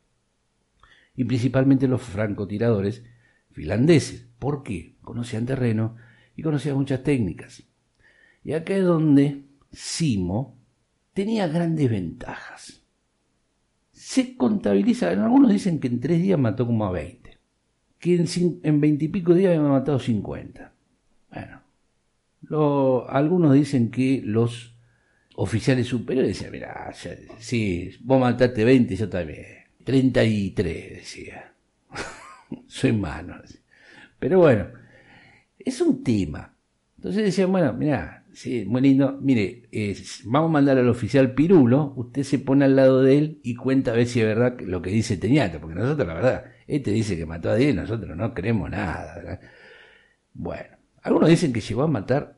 Y 1.16 1.26
principalmente 1.26 1.88
los 1.88 2.02
francotiradores 2.02 3.04
finlandeses. 3.52 4.30
¿Por 4.40 4.64
qué? 4.64 4.96
Conocían 5.02 5.46
terreno 5.46 5.98
y 6.38 6.44
conocían 6.44 6.78
muchas 6.78 7.04
técnicas. 7.04 7.71
Y 8.44 8.54
acá 8.54 8.76
es 8.76 8.84
donde 8.84 9.44
Simo 9.72 10.58
tenía 11.14 11.48
grandes 11.48 11.90
ventajas. 11.90 12.84
Se 13.92 14.36
contabiliza, 14.36 15.10
algunos 15.10 15.52
dicen 15.52 15.80
que 15.80 15.88
en 15.88 16.00
tres 16.00 16.22
días 16.22 16.40
mató 16.40 16.66
como 16.66 16.86
a 16.86 16.92
20, 16.92 17.38
que 18.00 18.16
en, 18.16 18.60
en 18.64 18.82
20 18.82 19.06
y 19.06 19.08
pico 19.08 19.34
días 19.34 19.56
había 19.56 19.70
matado 19.70 20.00
50. 20.00 20.74
Bueno, 21.30 23.06
algunos 23.08 23.54
dicen 23.54 23.92
que 23.92 24.22
los 24.26 24.76
oficiales 25.36 25.88
superiores 25.88 26.30
decían, 26.30 26.52
mira, 26.52 26.92
sí, 27.40 27.92
vos 28.02 28.20
mataste 28.20 28.66
20, 28.66 28.96
yo 28.96 29.10
también. 29.10 29.46
33, 29.84 30.90
decía. 30.92 31.54
Soy 32.68 32.92
malo. 32.92 33.36
Pero 34.20 34.40
bueno, 34.40 34.68
es 35.58 35.82
un 35.82 36.04
tema. 36.04 36.54
Entonces 36.98 37.24
decían, 37.24 37.52
bueno, 37.52 37.74
mira, 37.74 38.21
sí, 38.34 38.66
muy 38.66 38.82
lindo, 38.82 39.18
mire, 39.22 39.68
eh, 39.72 39.96
vamos 40.26 40.50
a 40.50 40.54
mandar 40.54 40.78
al 40.78 40.90
oficial 40.90 41.34
Pirulo, 41.34 41.94
usted 41.96 42.24
se 42.24 42.40
pone 42.40 42.66
al 42.66 42.76
lado 42.76 43.02
de 43.02 43.18
él 43.18 43.40
y 43.44 43.56
cuenta 43.56 43.92
a 43.92 43.96
ver 43.96 44.08
si 44.08 44.20
es 44.22 44.26
verdad 44.26 44.60
lo 44.62 44.82
que 44.82 44.90
dice 44.90 45.18
Teñata, 45.18 45.60
porque 45.60 45.76
nosotros 45.76 46.08
la 46.08 46.14
verdad, 46.14 46.46
este 46.68 46.92
dice 46.92 47.18
que 47.18 47.26
mató 47.26 47.50
a 47.50 47.56
10, 47.56 47.76
nosotros 47.76 48.16
no 48.18 48.34
creemos 48.34 48.70
nada. 48.70 49.40
Bueno, 50.34 50.78
algunos 51.02 51.30
dicen 51.30 51.54
que 51.54 51.62
llegó 51.62 51.84
a 51.84 51.88
matar 51.88 52.38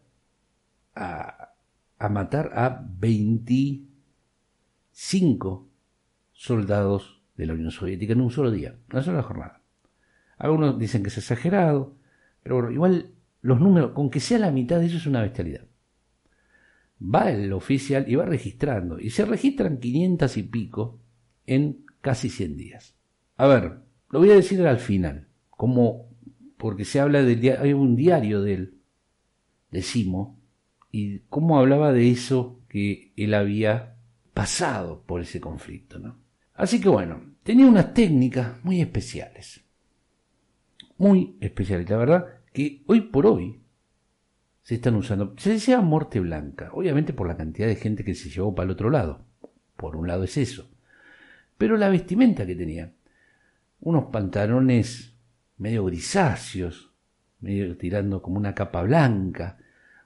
a, 0.96 1.54
a 2.00 2.10
matar 2.10 2.52
a 2.56 2.84
25 3.00 5.70
soldados 6.32 7.22
de 7.36 7.46
la 7.46 7.54
Unión 7.54 7.72
Soviética 7.72 8.14
en 8.14 8.22
un 8.22 8.32
solo 8.32 8.52
día, 8.52 8.70
en 8.70 8.80
una 8.92 9.04
sola 9.04 9.24
jornada. 9.24 9.62
Algunos 10.38 10.80
dicen 10.80 11.04
que 11.04 11.10
es 11.10 11.18
exagerado, 11.18 11.96
pero 12.42 12.56
bueno, 12.56 12.72
igual 12.72 13.12
los 13.42 13.60
números, 13.60 13.92
con 13.92 14.10
que 14.10 14.20
sea 14.20 14.40
la 14.40 14.52
mitad 14.52 14.80
de 14.80 14.88
eso 14.88 14.98
es 14.98 15.06
una 15.06 15.22
bestialidad. 15.22 15.66
Va 17.04 17.32
el 17.32 17.52
oficial 17.52 18.06
y 18.08 18.16
va 18.16 18.26
registrando, 18.26 19.00
y 19.00 19.10
se 19.10 19.26
registran 19.26 19.78
500 19.80 20.38
y 20.38 20.44
pico 20.44 21.00
en 21.46 21.86
casi 22.02 22.30
100 22.30 22.56
días. 22.56 22.96
A 23.36 23.48
ver, 23.48 23.80
lo 24.10 24.20
voy 24.20 24.32
a 24.32 24.36
decir 24.36 24.66
al 24.66 24.80
final, 24.80 25.28
como 25.50 26.08
porque 26.58 26.86
se 26.86 27.00
habla 27.00 27.24
del 27.24 27.42
dia- 27.42 27.60
hay 27.62 27.74
un 27.74 27.96
diario 27.96 28.42
de 28.42 28.72
Simo 29.82 30.40
y 30.92 31.20
cómo 31.30 31.60
hablaba 31.60 31.92
de 31.92 32.10
eso 32.12 32.62
que 32.70 33.12
él 33.18 33.34
había 33.34 33.98
pasado 34.34 35.04
por 35.06 35.22
ese 35.22 35.42
conflicto, 35.42 36.00
¿no? 36.00 36.18
Así 36.54 36.80
que 36.80 36.90
bueno, 36.90 37.36
tenía 37.44 37.66
unas 37.66 37.94
técnicas 37.94 38.64
muy 38.64 38.80
especiales. 38.80 39.64
Muy 40.98 41.36
especiales, 41.42 41.90
la 41.90 41.98
verdad, 41.98 42.26
que 42.54 42.84
hoy 42.86 43.02
por 43.02 43.26
hoy 43.26 43.60
se 44.64 44.76
están 44.76 44.96
usando. 44.96 45.36
Se 45.38 45.52
decía 45.52 45.82
muerte 45.82 46.20
blanca, 46.20 46.70
obviamente 46.74 47.14
por 47.14 47.28
la 47.28 47.38
cantidad 47.38 47.68
de 47.68 47.76
gente 47.76 48.04
que 48.04 48.16
se 48.16 48.30
llevó 48.30 48.56
para 48.56 48.66
el 48.66 48.72
otro 48.72 48.90
lado. 48.90 49.26
Por 49.76 49.96
un 49.96 50.08
lado 50.08 50.24
es 50.24 50.38
eso. 50.38 50.70
Pero 51.58 51.78
la 51.78 51.90
vestimenta 51.90 52.46
que 52.46 52.56
tenía, 52.56 52.92
unos 53.82 54.06
pantalones 54.06 55.14
medio 55.58 55.86
grisáceos, 55.86 56.92
medio 57.42 57.78
tirando 57.78 58.22
como 58.22 58.38
una 58.38 58.56
capa 58.56 58.82
blanca, 58.82 59.58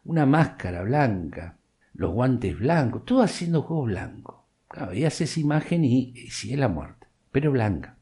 una 0.03 0.25
máscara 0.25 0.81
blanca, 0.81 1.57
los 1.93 2.11
guantes 2.11 2.57
blancos, 2.57 3.05
todo 3.05 3.21
haciendo 3.21 3.61
juego 3.61 3.83
blanco. 3.83 4.45
Claro, 4.67 4.91
hace 5.05 5.23
esa 5.23 5.39
imagen 5.39 5.85
y, 5.85 6.13
y 6.15 6.27
es 6.27 6.57
la 6.57 6.67
muerte, 6.67 7.07
pero 7.31 7.51
blanca. 7.51 7.97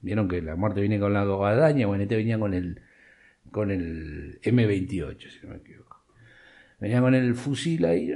Vieron 0.00 0.28
que 0.28 0.42
la 0.42 0.54
muerte 0.54 0.80
viene 0.80 1.00
con 1.00 1.14
la 1.14 1.24
guadaña, 1.24 1.86
bueno, 1.86 2.02
este 2.02 2.16
venía 2.16 2.38
con 2.38 2.52
el 2.52 2.80
con 3.50 3.70
el 3.70 4.40
M28, 4.42 5.30
si 5.30 5.46
no 5.46 5.52
me 5.52 5.58
equivoco. 5.58 5.93
Venía 6.84 7.00
con 7.00 7.14
el 7.14 7.34
fusil 7.34 7.86
ahí, 7.86 8.12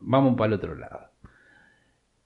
vamos 0.00 0.34
para 0.36 0.48
el 0.48 0.52
otro 0.54 0.74
lado. 0.74 1.12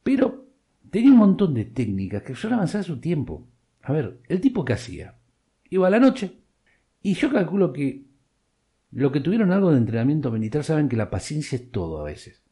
Pero 0.03 0.47
tenía 0.89 1.11
un 1.11 1.19
montón 1.19 1.53
de 1.53 1.67
técnicas 1.67 2.23
que 2.23 2.35
son 2.35 2.55
avanzadas 2.55 2.87
a 2.87 2.95
su 2.95 3.01
tiempo. 3.01 3.47
A 3.83 3.93
ver, 3.93 4.23
el 4.29 4.41
tipo 4.41 4.65
que 4.65 4.73
hacía, 4.73 5.19
iba 5.69 5.89
a 5.89 5.91
la 5.91 6.01
noche, 6.01 6.39
y 7.03 7.13
yo 7.13 7.31
calculo 7.31 7.71
que 7.75 8.07
los 8.93 9.13
que 9.13 9.21
tuvieron 9.21 9.53
algo 9.53 9.73
de 9.73 9.77
entrenamiento 9.77 10.31
militar 10.31 10.65
saben 10.65 10.89
que 10.89 10.97
la 10.97 11.11
paciencia 11.11 11.57
es 11.57 11.71
todo 11.71 12.01
a 12.01 12.05
veces. 12.05 12.43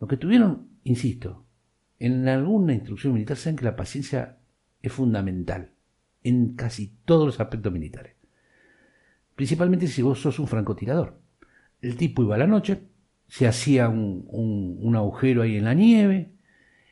Los 0.00 0.08
que 0.08 0.16
tuvieron, 0.16 0.78
insisto, 0.82 1.44
en 1.98 2.26
alguna 2.26 2.72
instrucción 2.72 3.12
militar 3.12 3.36
saben 3.36 3.56
que 3.56 3.66
la 3.66 3.76
paciencia 3.76 4.38
es 4.80 4.92
fundamental 4.94 5.72
en 6.22 6.54
casi 6.54 6.96
todos 7.04 7.26
los 7.26 7.38
aspectos 7.38 7.70
militares. 7.70 8.15
Principalmente 9.36 9.86
si 9.86 10.02
vos 10.02 10.20
sos 10.20 10.38
un 10.38 10.48
francotirador. 10.48 11.20
El 11.80 11.96
tipo 11.96 12.22
iba 12.22 12.34
a 12.36 12.38
la 12.38 12.46
noche, 12.46 12.82
se 13.28 13.46
hacía 13.46 13.88
un, 13.88 14.26
un- 14.30 14.96
agujero 14.96 15.42
ahí 15.42 15.56
en 15.56 15.64
la 15.64 15.74
nieve, 15.74 16.32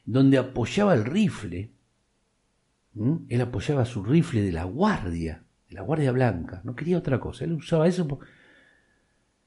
donde 0.05 0.39
apoyaba 0.39 0.95
el 0.95 1.05
rifle. 1.05 1.73
Él 3.29 3.41
apoyaba 3.41 3.85
su 3.85 4.03
rifle 4.05 4.41
de 4.43 4.53
la 4.53 4.65
guardia, 4.65 5.45
de 5.69 5.75
la 5.75 5.83
guardia 5.83 6.13
blanca, 6.13 6.61
no 6.65 6.75
quería 6.77 6.99
otra 6.99 7.19
cosa, 7.21 7.45
él 7.45 7.53
usaba 7.53 7.89
eso, 7.89 8.07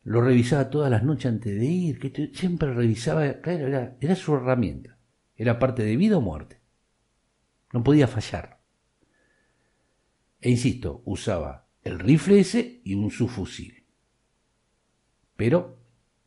lo 0.05 0.21
revisaba 0.21 0.69
todas 0.71 0.89
las 0.89 1.03
noches 1.03 1.27
antes 1.27 1.55
de 1.59 1.65
ir, 1.65 1.99
que 1.99 2.31
siempre 2.33 2.73
revisaba, 2.73 3.25
era, 3.25 3.95
era 4.01 4.15
su 4.15 4.33
herramienta, 4.35 4.97
era 5.35 5.59
parte 5.59 5.83
de 5.83 5.95
vida 5.97 6.17
o 6.17 6.21
muerte, 6.21 6.59
no 7.73 7.83
podía 7.83 8.07
fallar. 8.07 8.59
E 10.41 10.49
insisto, 10.49 11.01
usaba 11.05 11.66
el 11.87 11.99
rifle 11.99 12.39
ese 12.39 12.81
y 12.83 12.93
un 12.93 13.11
subfusil. 13.11 13.83
Pero 15.35 15.77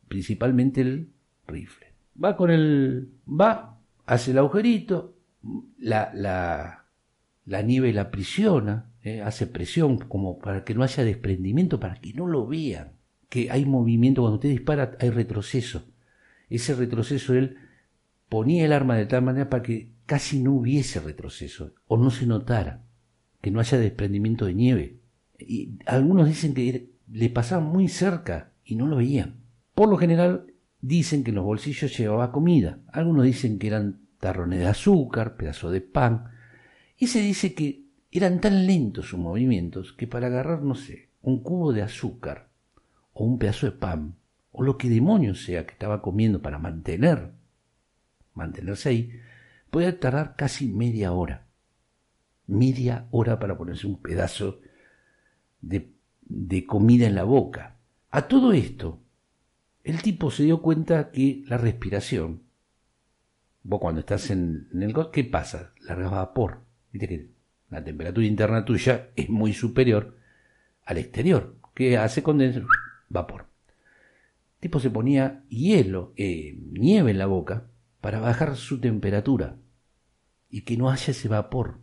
principalmente 0.07 0.81
el 0.81 1.09
rifle. 1.47 1.93
Va 2.21 2.35
con 2.35 2.51
el. 2.51 3.09
va, 3.27 3.79
hace 4.05 4.31
el 4.31 4.37
agujerito, 4.37 5.15
la, 5.79 6.11
la, 6.13 6.85
la 7.45 7.61
nieve 7.61 7.93
la 7.93 8.01
aprisiona, 8.01 8.91
eh, 9.03 9.21
hace 9.21 9.47
presión 9.47 9.97
como 9.97 10.39
para 10.39 10.63
que 10.63 10.75
no 10.75 10.83
haya 10.83 11.03
desprendimiento, 11.03 11.79
para 11.79 11.95
que 11.95 12.13
no 12.13 12.27
lo 12.27 12.47
vean. 12.47 12.93
Que 13.29 13.49
hay 13.49 13.65
movimiento, 13.65 14.21
cuando 14.21 14.35
usted 14.35 14.49
dispara 14.49 14.97
hay 14.99 15.09
retroceso. 15.09 15.85
Ese 16.49 16.75
retroceso 16.75 17.33
él 17.33 17.57
ponía 18.27 18.65
el 18.65 18.73
arma 18.73 18.95
de 18.95 19.05
tal 19.05 19.23
manera 19.23 19.49
para 19.49 19.63
que 19.63 19.93
casi 20.05 20.41
no 20.41 20.51
hubiese 20.53 20.99
retroceso 20.99 21.73
o 21.87 21.97
no 21.97 22.11
se 22.11 22.25
notara 22.25 22.83
que 23.41 23.51
no 23.51 23.59
haya 23.59 23.77
desprendimiento 23.77 24.45
de 24.45 24.53
nieve. 24.53 25.00
Y 25.47 25.77
algunos 25.85 26.27
dicen 26.27 26.53
que 26.53 26.91
le 27.11 27.29
pasaban 27.29 27.65
muy 27.65 27.87
cerca 27.87 28.51
y 28.63 28.75
no 28.75 28.87
lo 28.87 28.97
veían. 28.97 29.41
Por 29.73 29.89
lo 29.89 29.97
general 29.97 30.53
dicen 30.79 31.23
que 31.23 31.31
en 31.31 31.35
los 31.35 31.45
bolsillos 31.45 31.97
llevaba 31.97 32.31
comida. 32.31 32.79
Algunos 32.91 33.25
dicen 33.25 33.59
que 33.59 33.67
eran 33.67 34.01
tarrones 34.19 34.59
de 34.59 34.67
azúcar, 34.67 35.35
pedazos 35.35 35.71
de 35.71 35.81
pan. 35.81 36.31
Y 36.97 37.07
se 37.07 37.21
dice 37.21 37.53
que 37.53 37.85
eran 38.11 38.41
tan 38.41 38.67
lentos 38.67 39.09
sus 39.09 39.19
movimientos 39.19 39.93
que 39.93 40.07
para 40.07 40.27
agarrar, 40.27 40.61
no 40.61 40.75
sé, 40.75 41.09
un 41.21 41.41
cubo 41.41 41.73
de 41.73 41.81
azúcar 41.81 42.49
o 43.13 43.25
un 43.25 43.39
pedazo 43.39 43.65
de 43.65 43.73
pan 43.73 44.15
o 44.51 44.63
lo 44.63 44.77
que 44.77 44.89
demonios 44.89 45.43
sea 45.43 45.65
que 45.65 45.73
estaba 45.73 46.01
comiendo 46.01 46.41
para 46.41 46.59
mantener, 46.59 47.31
mantenerse 48.33 48.89
ahí, 48.89 49.11
podía 49.69 49.99
tardar 49.99 50.35
casi 50.35 50.67
media 50.67 51.13
hora 51.13 51.47
media 52.51 53.07
hora 53.11 53.39
para 53.39 53.57
ponerse 53.57 53.87
un 53.87 54.01
pedazo 54.01 54.59
de, 55.61 56.65
comida 56.65 57.07
en 57.07 57.15
la 57.15 57.23
boca. 57.23 57.77
A 58.09 58.27
todo 58.27 58.53
esto, 58.53 58.99
el 59.83 60.01
tipo 60.01 60.31
se 60.31 60.43
dio 60.43 60.61
cuenta 60.61 61.11
que 61.11 61.43
la 61.47 61.57
respiración, 61.57 62.43
vos 63.63 63.79
cuando 63.79 64.01
estás 64.01 64.29
en, 64.29 64.67
el... 64.73 64.93
co- 64.93 65.11
¿Qué 65.11 65.23
pasa? 65.23 65.73
Largas 65.81 66.11
vapor. 66.11 66.61
Viste 66.91 67.07
que 67.07 67.29
la 67.69 67.83
temperatura 67.83 68.25
interna 68.27 68.65
tuya 68.65 69.09
es 69.15 69.29
muy 69.29 69.53
superior 69.53 70.17
al 70.85 70.97
exterior, 70.97 71.55
que 71.73 71.97
hace 71.97 72.21
condensar 72.21 72.63
vapor. 73.09 73.45
El 74.55 74.61
tipo 74.61 74.79
se 74.79 74.89
ponía 74.89 75.43
hielo, 75.49 76.13
eh, 76.17 76.57
nieve 76.71 77.11
en 77.11 77.17
la 77.17 77.25
boca 77.27 77.67
para 78.01 78.19
bajar 78.19 78.55
su 78.57 78.79
temperatura 78.79 79.57
y 80.49 80.61
que 80.61 80.75
no 80.75 80.89
haya 80.89 81.11
ese 81.11 81.29
vapor 81.29 81.79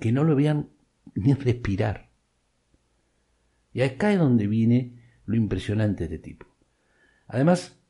que 0.00 0.12
no 0.12 0.24
lo 0.24 0.34
vean 0.34 0.70
ni 1.14 1.34
respirar. 1.34 2.09
Y 3.72 3.82
acá 3.82 4.12
es 4.12 4.18
donde 4.18 4.46
viene 4.46 5.00
lo 5.26 5.36
impresionante 5.36 6.08
de 6.08 6.16
este 6.16 6.28
tipo. 6.30 6.46
Además, 7.26 7.80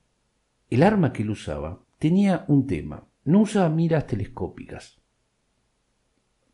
el 0.69 0.83
arma 0.83 1.13
que 1.13 1.23
él 1.23 1.31
usaba 1.31 1.81
tenía 1.99 2.45
un 2.49 2.67
tema. 2.67 3.07
No 3.25 3.41
usaba 3.41 3.69
miras 3.69 4.07
telescópicas. 4.07 5.01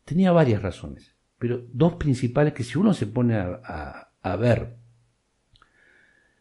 Tenía 0.05 0.31
varias 0.31 0.61
razones, 0.61 1.15
pero 1.37 1.65
dos 1.73 1.95
principales 1.95 2.53
que 2.53 2.63
si 2.63 2.77
uno 2.77 2.93
se 2.93 3.07
pone 3.07 3.35
a, 3.35 4.03
ver 4.39 4.75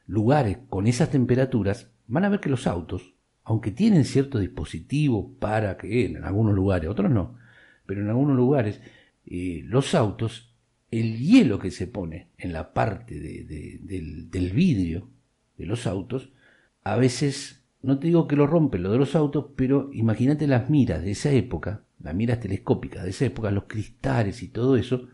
lugares 0.07 0.59
con 0.69 0.87
esas 0.87 1.11
temperaturas, 1.11 1.93
van 2.07 2.25
a 2.25 2.29
ver 2.29 2.41
que 2.41 2.49
los 2.49 2.67
autos, 2.67 3.15
aunque 3.45 3.71
tienen 3.71 4.05
cierto 4.05 4.39
dispositivo 4.39 5.35
para 5.39 5.77
que 5.77 6.07
en 6.07 6.25
algunos 6.25 6.55
lugares, 6.55 6.91
otros 6.91 7.11
no, 7.11 7.39
pero 7.87 8.01
en 8.01 8.09
algunos 8.09 8.37
lugares 8.37 8.81
eh, 9.25 9.63
los 9.65 9.95
autos, 9.95 10.46
el 10.91 11.19
hielo 11.19 11.59
que 11.59 11.71
se 11.71 11.87
pone 11.87 12.29
en 12.39 12.53
la 12.53 12.73
parte 12.73 13.19
de- 13.21 13.45
de- 13.45 13.79
del, 14.29 14.51
vidrio 14.53 15.09
de 15.59 15.67
los 15.67 15.87
autos, 15.87 16.33
a 16.85 16.97
veces, 16.97 17.65
no 17.83 17.99
te 17.99 18.07
digo 18.07 18.29
que 18.29 18.37
lo 18.37 18.47
rompe 18.47 18.79
lo 18.79 18.93
de 18.93 18.99
los 18.99 19.17
autos, 19.17 19.47
pero 19.57 19.91
imagínate 19.93 20.47
las 20.47 20.71
miras 20.71 21.03
de 21.03 21.11
esa 21.13 21.31
época, 21.33 21.83
las 22.01 22.15
miras 22.15 22.41
telescópicas 22.41 23.03
de 23.05 23.11
esa 23.11 23.25
época, 23.27 23.51
los 23.51 23.65
cristales 23.65 24.43
y 24.43 24.49
todo 24.49 24.77
eso, 24.77 25.09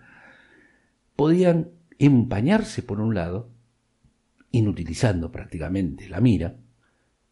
podían 1.16 1.70
empañarse 1.98 2.82
por 2.82 3.00
un 3.00 3.14
lado, 3.14 3.48
inutilizando 4.50 5.32
prácticamente 5.32 6.08
la 6.08 6.20
mira, 6.20 6.56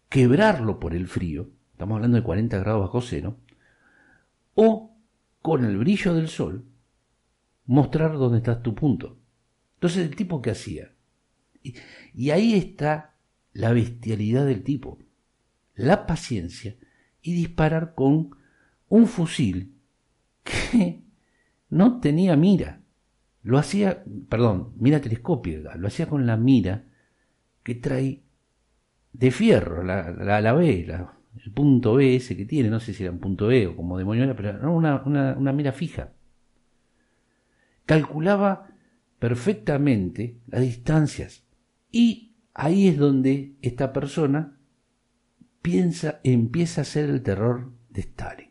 quebrarlo 0.09 0.81
por 0.81 0.95
el 0.95 1.07
frío, 1.09 1.51
estamos 1.73 1.97
hablando 1.97 2.17
de 2.17 2.23
40 2.23 2.59
grados 2.59 2.81
bajo 2.83 3.01
cero, 3.01 3.37
o 4.55 4.97
con 5.43 5.65
el 5.65 5.77
brillo 5.77 6.15
del 6.15 6.29
sol 6.29 6.65
mostrar 7.67 8.13
dónde 8.19 8.39
está 8.39 8.63
tu 8.63 8.75
punto. 8.75 9.19
Entonces 9.75 10.07
el 10.07 10.17
tipo 10.17 10.43
que 10.43 10.51
hacía. 10.51 10.93
Y, 11.63 12.31
ahí 12.31 12.55
está 12.55 13.15
la 13.53 13.73
bestialidad 13.73 14.47
del 14.47 14.63
tipo, 14.63 14.99
la 15.75 16.07
paciencia 16.07 16.77
y 17.23 17.35
disparar 17.35 17.95
con 17.95 18.31
un 18.89 19.07
fusil 19.07 19.75
que 20.45 21.03
no 21.71 22.01
tenía 22.01 22.37
mira. 22.37 22.81
Lo 23.43 23.59
hacía, 23.59 24.05
perdón, 24.29 24.75
mira 24.79 25.01
telescópica, 25.01 25.77
lo 25.77 25.89
hacía 25.89 26.09
con 26.09 26.27
la 26.27 26.37
mira 26.37 26.85
que 27.63 27.75
trae 27.77 28.23
de 29.13 29.31
fierro, 29.31 29.83
la, 29.83 30.11
la, 30.13 30.41
la 30.41 30.53
B, 30.53 30.85
la- 30.87 31.15
el 31.45 31.53
punto 31.53 31.95
B 31.95 32.17
ese 32.17 32.37
que 32.37 32.45
tiene, 32.45 32.71
no 32.71 32.81
sé 32.81 32.93
si 32.95 33.05
era 33.05 33.13
un 33.13 33.21
punto 33.21 33.47
B 33.49 33.67
o 33.69 33.77
como 33.77 33.99
demonio 33.99 34.25
era, 34.25 34.35
pero 34.37 34.53
no, 34.55 34.75
una, 34.75 35.03
una 35.39 35.53
mira 35.53 35.73
fija. 35.73 36.13
Calculaba 37.91 38.69
perfectamente 39.19 40.39
las 40.47 40.61
distancias 40.61 41.45
y 41.91 42.37
ahí 42.55 42.87
es 42.87 42.97
donde 42.97 43.57
esta 43.63 43.93
persona 43.93 44.61
piensa, 45.61 46.21
empieza 46.23 46.83
a 46.83 46.85
ser 46.85 47.11
el 47.11 47.21
terror 47.21 47.73
de 47.89 48.03
Stalin. 48.03 48.51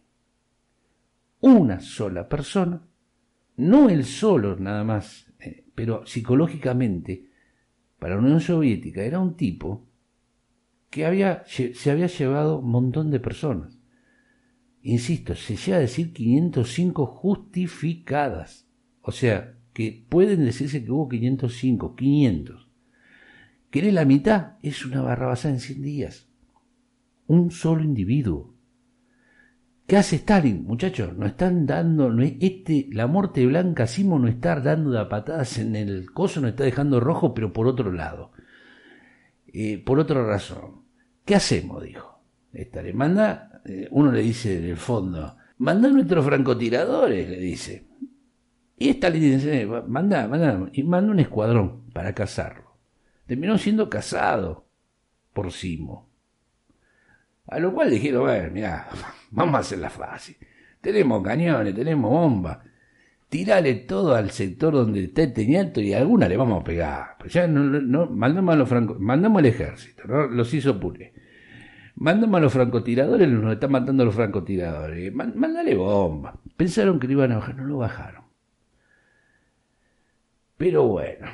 Una 1.40 1.80
sola 1.80 2.28
persona, 2.28 2.86
no 3.56 3.88
él 3.90 4.04
solo 4.04 4.58
nada 4.58 4.84
más, 4.84 5.32
eh, 5.40 5.64
pero 5.74 6.06
psicológicamente, 6.06 7.30
para 7.98 8.16
la 8.16 8.22
Unión 8.22 8.42
Soviética 8.42 9.04
era 9.04 9.22
un 9.22 9.38
tipo 9.38 9.88
que 10.90 11.06
había, 11.06 11.46
se 11.46 11.90
había 11.90 12.08
llevado 12.08 12.60
un 12.60 12.72
montón 12.72 13.10
de 13.10 13.22
personas. 13.22 13.80
Insisto, 14.82 15.34
se 15.34 15.56
llega 15.56 15.78
a 15.78 15.80
decir 15.80 16.12
505 16.12 17.06
justificadas. 17.06 18.69
O 19.02 19.12
sea, 19.12 19.56
que 19.74 20.06
pueden 20.10 20.46
decirse 20.46 20.84
que 20.84 20.92
hubo 20.92 21.08
505, 21.10 21.96
500. 21.96 22.68
¿Querés 23.72 23.94
la 23.94 24.06
mitad? 24.06 24.54
Es 24.62 24.86
una 24.86 25.02
barrabasada 25.02 25.54
en 25.54 25.60
100 25.60 25.82
días. 25.82 26.28
Un 27.28 27.52
solo 27.52 27.84
individuo. 27.84 28.54
¿Qué 29.86 29.98
hace 29.98 30.18
Stalin? 30.18 30.66
Muchachos, 30.66 31.16
no 31.18 31.26
están 31.26 31.66
dando, 31.66 32.10
no 32.12 32.22
es- 32.24 32.34
este, 32.40 32.88
la 32.92 33.08
muerte 33.08 33.46
blanca, 33.46 33.88
Simo 33.88 34.20
no 34.20 34.28
está 34.28 34.60
dando 34.60 34.92
de 34.92 35.04
patadas 35.06 35.58
en 35.58 35.76
el 35.76 36.12
coso, 36.12 36.42
no 36.42 36.48
está 36.48 36.64
dejando 36.64 37.00
rojo, 37.00 37.34
pero 37.34 37.52
por 37.54 37.68
otro 37.68 37.92
lado. 37.92 38.32
Eh, 39.48 39.82
por 39.84 40.00
otra 40.00 40.24
razón. 40.26 40.84
¿Qué 41.26 41.36
hacemos? 41.36 41.84
Dijo. 41.84 42.22
Esta 42.54 42.82
le 42.82 42.94
manda, 42.94 43.62
eh, 43.66 43.88
uno 43.92 44.12
le 44.12 44.22
dice 44.22 44.60
del 44.62 44.78
fondo, 44.78 45.36
manda 45.60 45.90
nuestros 45.90 46.26
francotiradores, 46.26 47.30
le 47.30 47.40
dice. 47.40 47.86
Y 48.80 48.90
esta 48.90 49.10
le 49.10 49.20
dice, 49.20 49.68
manda, 49.88 50.26
manda, 50.30 50.70
y 50.72 50.84
manda 50.84 51.12
un 51.12 51.20
escuadrón 51.20 51.84
para 51.92 52.16
cazarlo. 52.16 52.78
Terminó 53.28 53.58
siendo 53.58 53.90
cazado 53.90 54.66
por 55.34 55.52
Simo. 55.52 56.08
A 57.48 57.60
lo 57.60 57.74
cual 57.74 57.90
dijeron, 57.90 58.22
bueno, 58.22 58.50
mira, 58.54 58.88
vamos 59.32 59.56
a 59.56 59.60
hacerla 59.60 59.90
fácil. 59.90 60.38
Tenemos 60.80 61.22
cañones, 61.22 61.76
tenemos 61.76 62.10
bombas. 62.10 62.60
Tirale 63.28 63.76
todo 63.76 64.16
al 64.16 64.32
sector 64.32 64.74
donde 64.74 65.04
está 65.04 65.24
el 65.24 65.34
Teñalto 65.34 65.82
y 65.82 65.94
alguna 65.94 66.30
le 66.30 66.38
vamos 66.38 66.62
a 66.62 66.64
pegar. 66.64 67.18
Pues 67.20 67.34
ya 67.34 67.48
no, 67.48 67.62
no, 67.62 68.06
mandamos 68.06 68.56
a 68.56 68.58
los 68.58 68.70
franco, 68.70 68.96
mandamos 68.98 69.40
al 69.40 69.46
ejército. 69.48 70.08
Los 70.08 70.54
hizo 70.54 70.80
pure. 70.80 71.14
Mandamos 71.96 72.38
a 72.38 72.42
los 72.42 72.54
francotiradores, 72.54 73.28
nos 73.28 73.54
están 73.54 73.72
matando 73.74 74.04
a 74.04 74.06
los 74.06 74.16
francotiradores. 74.16 75.14
Mándale 75.14 75.76
bomba. 75.76 76.40
Pensaron 76.56 76.98
que 76.98 77.08
lo 77.08 77.14
iban 77.14 77.34
a 77.34 77.40
bajar, 77.40 77.58
no 77.58 77.66
lo 77.66 77.78
bajaron. 77.80 78.19
Pero 80.60 80.86
bueno, 80.90 81.26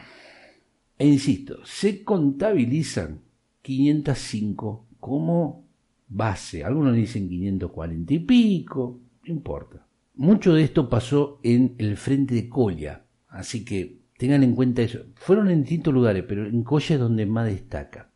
e 1.00 1.08
insisto, 1.08 1.66
se 1.66 2.04
contabilizan 2.04 3.22
505 3.64 4.86
como 5.00 5.66
base. 6.08 6.64
Algunos 6.64 6.94
dicen 6.94 7.28
540 7.28 8.14
y 8.14 8.20
pico, 8.20 9.00
no 9.24 9.34
importa. 9.34 9.88
Mucho 10.14 10.54
de 10.54 10.62
esto 10.62 10.88
pasó 10.88 11.40
en 11.42 11.74
el 11.80 11.98
frente 11.98 12.36
de 12.36 12.48
Colla, 12.48 13.08
así 13.28 13.66
que 13.66 13.98
tengan 14.20 14.44
en 14.44 14.54
cuenta 14.54 14.84
eso. 14.84 15.00
Fueron 15.16 15.50
en 15.50 15.62
distintos 15.62 15.92
lugares, 15.92 16.24
pero 16.28 16.46
en 16.46 16.62
Colla 16.62 16.94
es 16.94 17.02
donde 17.02 17.26
más 17.26 17.48
destaca. 17.48 18.12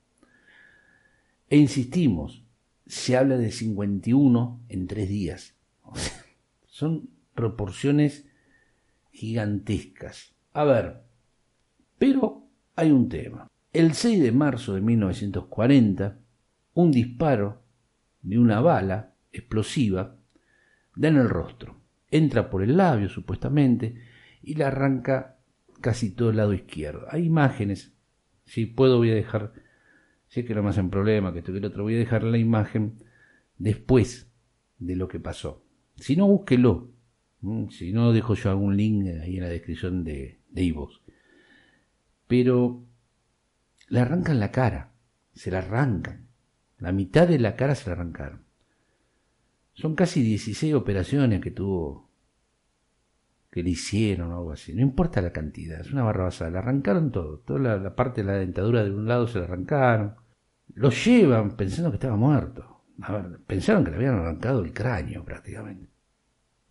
E 1.50 1.58
insistimos, 1.58 2.44
se 2.86 3.18
habla 3.18 3.40
de 3.40 3.52
51 3.52 4.62
en 4.70 4.86
tres 4.86 5.10
días. 5.10 5.56
son 6.68 7.10
proporciones 7.34 8.28
gigantescas. 9.12 10.36
A 10.60 10.66
ver, 10.66 11.04
pero 11.98 12.50
hay 12.76 12.92
un 12.92 13.08
tema. 13.08 13.48
El 13.72 13.94
6 13.94 14.22
de 14.22 14.34
marzo 14.34 14.74
de 14.74 14.82
1940, 14.82 16.20
un 16.74 16.92
disparo 16.92 17.64
de 18.22 18.40
una 18.40 18.60
bala 18.60 19.14
explosiva 19.32 20.18
da 20.98 21.08
en 21.08 21.16
el 21.16 21.30
rostro. 21.30 21.78
Entra 22.12 22.50
por 22.50 22.62
el 22.62 22.76
labio, 22.76 23.08
supuestamente, 23.08 24.04
y 24.44 24.56
le 24.56 24.66
arranca 24.66 25.38
casi 25.80 26.14
todo 26.14 26.32
el 26.32 26.36
lado 26.36 26.54
izquierdo. 26.54 27.08
Hay 27.10 27.24
imágenes. 27.24 27.94
Si 28.44 28.66
puedo, 28.66 28.98
voy 28.98 29.12
a 29.12 29.16
dejar. 29.16 29.54
Si 30.28 30.42
es 30.42 30.46
que 30.46 30.56
no 30.56 30.62
me 30.62 30.72
hacen 30.72 30.90
problema, 30.90 31.32
que 31.32 31.40
esto 31.40 31.54
que 31.54 31.60
el 31.60 31.66
otro, 31.66 31.84
voy 31.84 31.96
a 31.96 32.00
dejar 32.00 32.24
la 32.24 32.38
imagen 32.38 33.02
después 33.58 34.30
de 34.78 34.98
lo 34.98 35.08
que 35.08 35.22
pasó. 35.22 35.64
Si 35.96 36.18
no, 36.18 36.28
búsquelo. 36.28 36.92
Mm, 37.40 37.70
si 37.70 37.94
no, 37.94 38.12
dejo 38.12 38.34
yo 38.34 38.50
algún 38.50 38.76
link 38.76 39.08
ahí 39.22 39.38
en 39.38 39.44
la 39.44 39.50
descripción 39.50 40.04
de, 40.04 40.39
de 40.50 40.76
Pero 42.28 42.86
le 43.88 44.00
arrancan 44.00 44.40
la 44.40 44.52
cara, 44.52 44.92
se 45.34 45.52
la 45.52 45.60
arrancan. 45.60 46.28
La 46.78 46.92
mitad 46.92 47.28
de 47.28 47.40
la 47.40 47.56
cara 47.56 47.76
se 47.76 47.90
la 47.90 47.94
arrancaron. 47.96 48.44
Son 49.74 49.96
casi 49.96 50.22
16 50.22 50.74
operaciones 50.74 51.42
que 51.42 51.52
tuvo, 51.52 52.10
que 53.50 53.64
le 53.64 53.72
hicieron 53.72 54.32
o 54.32 54.38
algo 54.38 54.52
así. 54.52 54.74
No 54.74 54.82
importa 54.82 55.22
la 55.22 55.32
cantidad, 55.32 55.80
es 55.80 55.92
una 55.92 56.04
barrabasada. 56.04 56.52
Le 56.52 56.58
arrancaron 56.60 57.12
todo. 57.12 57.40
Toda 57.40 57.78
la, 57.78 57.96
parte 57.96 58.22
de 58.22 58.28
la 58.28 58.34
dentadura 58.34 58.84
de 58.84 58.92
un 58.92 59.08
lado 59.08 59.28
se 59.28 59.40
la 59.40 59.46
arrancaron. 59.46 60.16
Lo 60.76 60.90
llevan 60.90 61.56
pensando 61.58 61.90
que 61.92 61.96
estaba 61.96 62.16
muerto. 62.16 62.84
Pensaron 63.48 63.84
que 63.84 63.92
le 63.92 63.98
habían 63.98 64.16
arrancado 64.16 64.64
el 64.64 64.74
cráneo 64.74 65.24
prácticamente. 65.24 65.90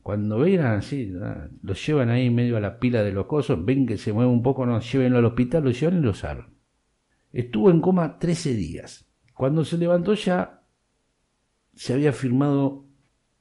Cuando 0.08 0.38
ven 0.38 0.62
así, 0.62 1.12
lo 1.60 1.74
llevan 1.74 2.08
ahí 2.08 2.30
medio 2.30 2.56
a 2.56 2.60
la 2.60 2.78
pila 2.78 3.02
de 3.02 3.12
los 3.12 3.26
cosos, 3.26 3.62
ven 3.62 3.84
que 3.84 3.98
se 3.98 4.14
mueve 4.14 4.30
un 4.30 4.42
poco, 4.42 4.64
no, 4.64 4.80
llévenlo 4.80 5.18
al 5.18 5.26
hospital, 5.26 5.64
lo 5.64 5.70
llevan 5.70 5.98
y 5.98 6.00
lo 6.00 6.14
salvan. 6.14 6.54
Estuvo 7.30 7.70
en 7.70 7.82
coma 7.82 8.18
13 8.18 8.54
días. 8.54 9.06
Cuando 9.34 9.66
se 9.66 9.76
levantó 9.76 10.14
ya 10.14 10.62
se 11.74 11.92
había 11.92 12.14
firmado 12.14 12.86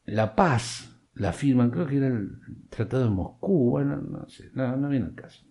la 0.04 0.36
paz, 0.36 1.00
la 1.14 1.32
firman, 1.32 1.72
creo 1.72 1.88
que 1.88 1.96
era 1.96 2.08
el 2.08 2.38
Tratado 2.68 3.06
de 3.06 3.12
Moscú, 3.12 3.70
bueno, 3.70 3.96
no 4.02 4.28
sé, 4.28 4.52
no, 4.54 4.76
no 4.76 4.90
viene 4.90 5.06
el 5.06 5.16
caso. 5.16 5.46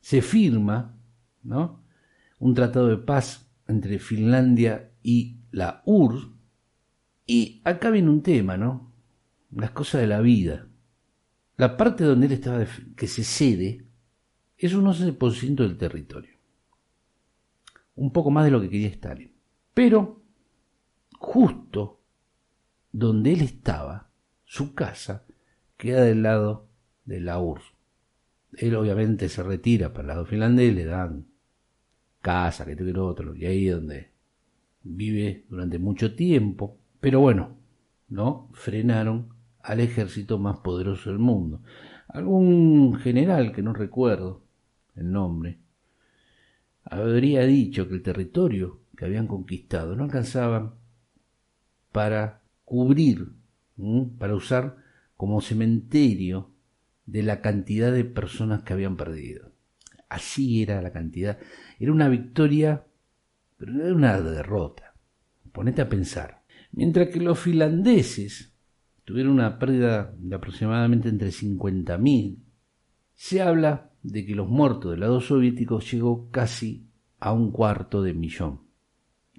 Se 0.00 0.20
firma, 0.20 1.00
¿no? 1.42 1.86
Un 2.38 2.52
tratado 2.52 2.88
de 2.88 2.98
paz 2.98 3.50
entre 3.66 3.98
Finlandia 3.98 4.92
y 5.02 5.40
la 5.52 5.82
URSS, 5.86 6.28
y 7.24 7.62
acá 7.64 7.88
viene 7.88 8.10
un 8.10 8.22
tema, 8.22 8.58
¿no? 8.58 8.88
Las 9.50 9.70
cosas 9.70 10.00
de 10.00 10.06
la 10.06 10.20
vida. 10.20 10.68
La 11.56 11.76
parte 11.76 12.04
donde 12.04 12.26
él 12.26 12.32
estaba, 12.32 12.64
que 12.96 13.06
se 13.06 13.24
cede, 13.24 13.86
es 14.56 14.74
un 14.74 14.84
11% 14.84 15.56
del 15.56 15.76
territorio 15.76 16.38
un 17.98 18.12
poco 18.12 18.30
más 18.30 18.44
de 18.44 18.50
lo 18.50 18.60
que 18.60 18.70
quería 18.70 18.88
Stalin. 18.88 19.32
Pero 19.74 20.22
justo 21.18 22.00
donde 22.92 23.32
él 23.32 23.42
estaba, 23.42 24.10
su 24.44 24.74
casa, 24.74 25.24
queda 25.76 26.02
del 26.02 26.22
lado 26.22 26.68
de 27.04 27.20
la 27.20 27.38
URSS. 27.38 27.74
Él 28.56 28.76
obviamente 28.76 29.28
se 29.28 29.42
retira 29.42 29.92
para 29.92 30.02
el 30.02 30.08
lado 30.08 30.26
finlandés, 30.26 30.74
le 30.74 30.84
dan 30.84 31.26
casa, 32.22 32.64
que 32.64 32.76
tuviera 32.76 33.02
otro, 33.02 33.34
y 33.34 33.44
ahí 33.46 33.66
donde 33.66 34.12
vive 34.82 35.44
durante 35.48 35.78
mucho 35.78 36.14
tiempo. 36.14 36.78
Pero 37.00 37.20
bueno, 37.20 37.56
¿no? 38.08 38.48
Frenaron 38.54 39.34
al 39.62 39.80
ejército 39.80 40.38
más 40.38 40.58
poderoso 40.58 41.10
del 41.10 41.18
mundo. 41.18 41.62
Algún 42.08 42.98
general 43.00 43.52
que 43.52 43.62
no 43.62 43.72
recuerdo 43.72 44.42
el 44.96 45.12
nombre, 45.12 45.58
habría 46.84 47.44
dicho 47.44 47.88
que 47.88 47.94
el 47.94 48.02
territorio 48.02 48.80
que 48.96 49.04
habían 49.04 49.26
conquistado 49.26 49.94
no 49.94 50.04
alcanzaba 50.04 50.74
para 51.92 52.42
cubrir, 52.64 53.32
para 54.18 54.34
usar 54.34 54.76
como 55.16 55.40
cementerio 55.40 56.50
de 57.06 57.22
la 57.22 57.40
cantidad 57.40 57.92
de 57.92 58.04
personas 58.04 58.62
que 58.62 58.72
habían 58.72 58.96
perdido. 58.96 59.52
Así 60.08 60.62
era 60.62 60.80
la 60.82 60.92
cantidad. 60.92 61.38
Era 61.78 61.92
una 61.92 62.08
victoria, 62.08 62.84
pero 63.56 63.84
era 63.84 63.94
una 63.94 64.20
derrota. 64.20 64.94
Ponete 65.52 65.82
a 65.82 65.88
pensar. 65.88 66.42
Mientras 66.72 67.08
que 67.08 67.20
los 67.20 67.38
finlandeses 67.38 68.54
tuvieron 69.08 69.32
una 69.32 69.58
pérdida 69.58 70.14
de 70.18 70.36
aproximadamente 70.36 71.08
entre 71.08 71.30
50.000, 71.30 72.36
se 73.14 73.40
habla 73.40 73.90
de 74.02 74.26
que 74.26 74.34
los 74.34 74.50
muertos 74.50 74.90
del 74.90 75.00
lado 75.00 75.22
soviético 75.22 75.80
llegó 75.80 76.28
casi 76.30 76.90
a 77.18 77.32
un 77.32 77.50
cuarto 77.50 78.02
de 78.02 78.12
millón. 78.12 78.60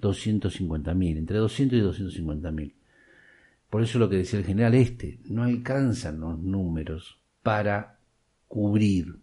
250.000, 0.00 1.18
entre 1.18 1.38
200 1.38 1.78
y 1.78 1.82
250.000. 1.82 2.74
Por 3.70 3.82
eso 3.84 4.00
lo 4.00 4.10
que 4.10 4.16
decía 4.16 4.40
el 4.40 4.44
general 4.44 4.74
este, 4.74 5.20
no 5.26 5.44
alcanzan 5.44 6.18
los 6.18 6.36
números 6.36 7.20
para 7.44 8.00
cubrir. 8.48 9.20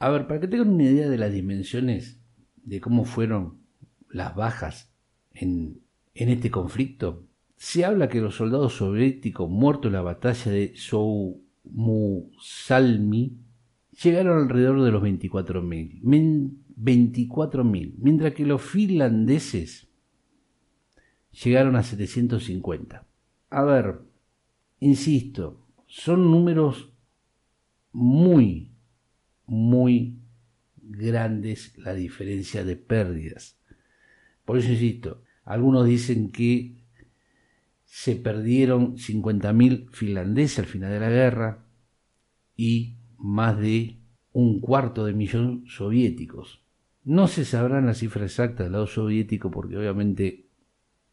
A 0.00 0.08
ver, 0.08 0.26
para 0.26 0.40
que 0.40 0.48
tengan 0.48 0.70
una 0.70 0.82
idea 0.82 1.08
de 1.08 1.18
las 1.18 1.32
dimensiones 1.32 2.18
de 2.56 2.80
cómo 2.80 3.04
fueron 3.04 3.60
las 4.10 4.34
bajas 4.34 4.92
en, 5.32 5.78
en 6.12 6.28
este 6.28 6.50
conflicto, 6.50 7.25
se 7.56 7.84
habla 7.84 8.08
que 8.08 8.20
los 8.20 8.36
soldados 8.36 8.74
soviéticos 8.74 9.48
muertos 9.48 9.86
en 9.86 9.94
la 9.94 10.02
batalla 10.02 10.52
de 10.52 10.74
Soumusalmi 10.76 13.38
llegaron 14.02 14.42
alrededor 14.42 14.82
de 14.82 14.90
los 14.90 15.02
24.000. 15.02 16.56
24.000, 16.76 17.94
mientras 17.98 18.34
que 18.34 18.44
los 18.44 18.60
finlandeses 18.60 19.88
llegaron 21.42 21.76
a 21.76 21.82
750. 21.82 23.06
A 23.50 23.62
ver, 23.62 24.00
insisto, 24.80 25.66
son 25.86 26.30
números 26.30 26.90
muy, 27.92 28.72
muy 29.46 30.18
grandes 30.82 31.76
la 31.78 31.94
diferencia 31.94 32.64
de 32.64 32.76
pérdidas. 32.76 33.56
Por 34.44 34.58
eso 34.58 34.70
insisto, 34.70 35.22
algunos 35.44 35.86
dicen 35.86 36.30
que 36.30 36.76
se 37.96 38.14
perdieron 38.14 38.98
50.000 38.98 39.88
finlandeses 39.90 40.58
al 40.58 40.66
final 40.66 40.90
de 40.90 41.00
la 41.00 41.08
guerra 41.08 41.64
y 42.54 42.98
más 43.16 43.58
de 43.58 43.96
un 44.32 44.60
cuarto 44.60 45.06
de 45.06 45.14
millón 45.14 45.64
soviéticos. 45.66 46.62
No 47.04 47.26
se 47.26 47.46
sabrán 47.46 47.86
las 47.86 47.96
cifras 47.96 48.32
exactas 48.32 48.66
del 48.66 48.72
lado 48.72 48.86
soviético 48.86 49.50
porque 49.50 49.78
obviamente 49.78 50.44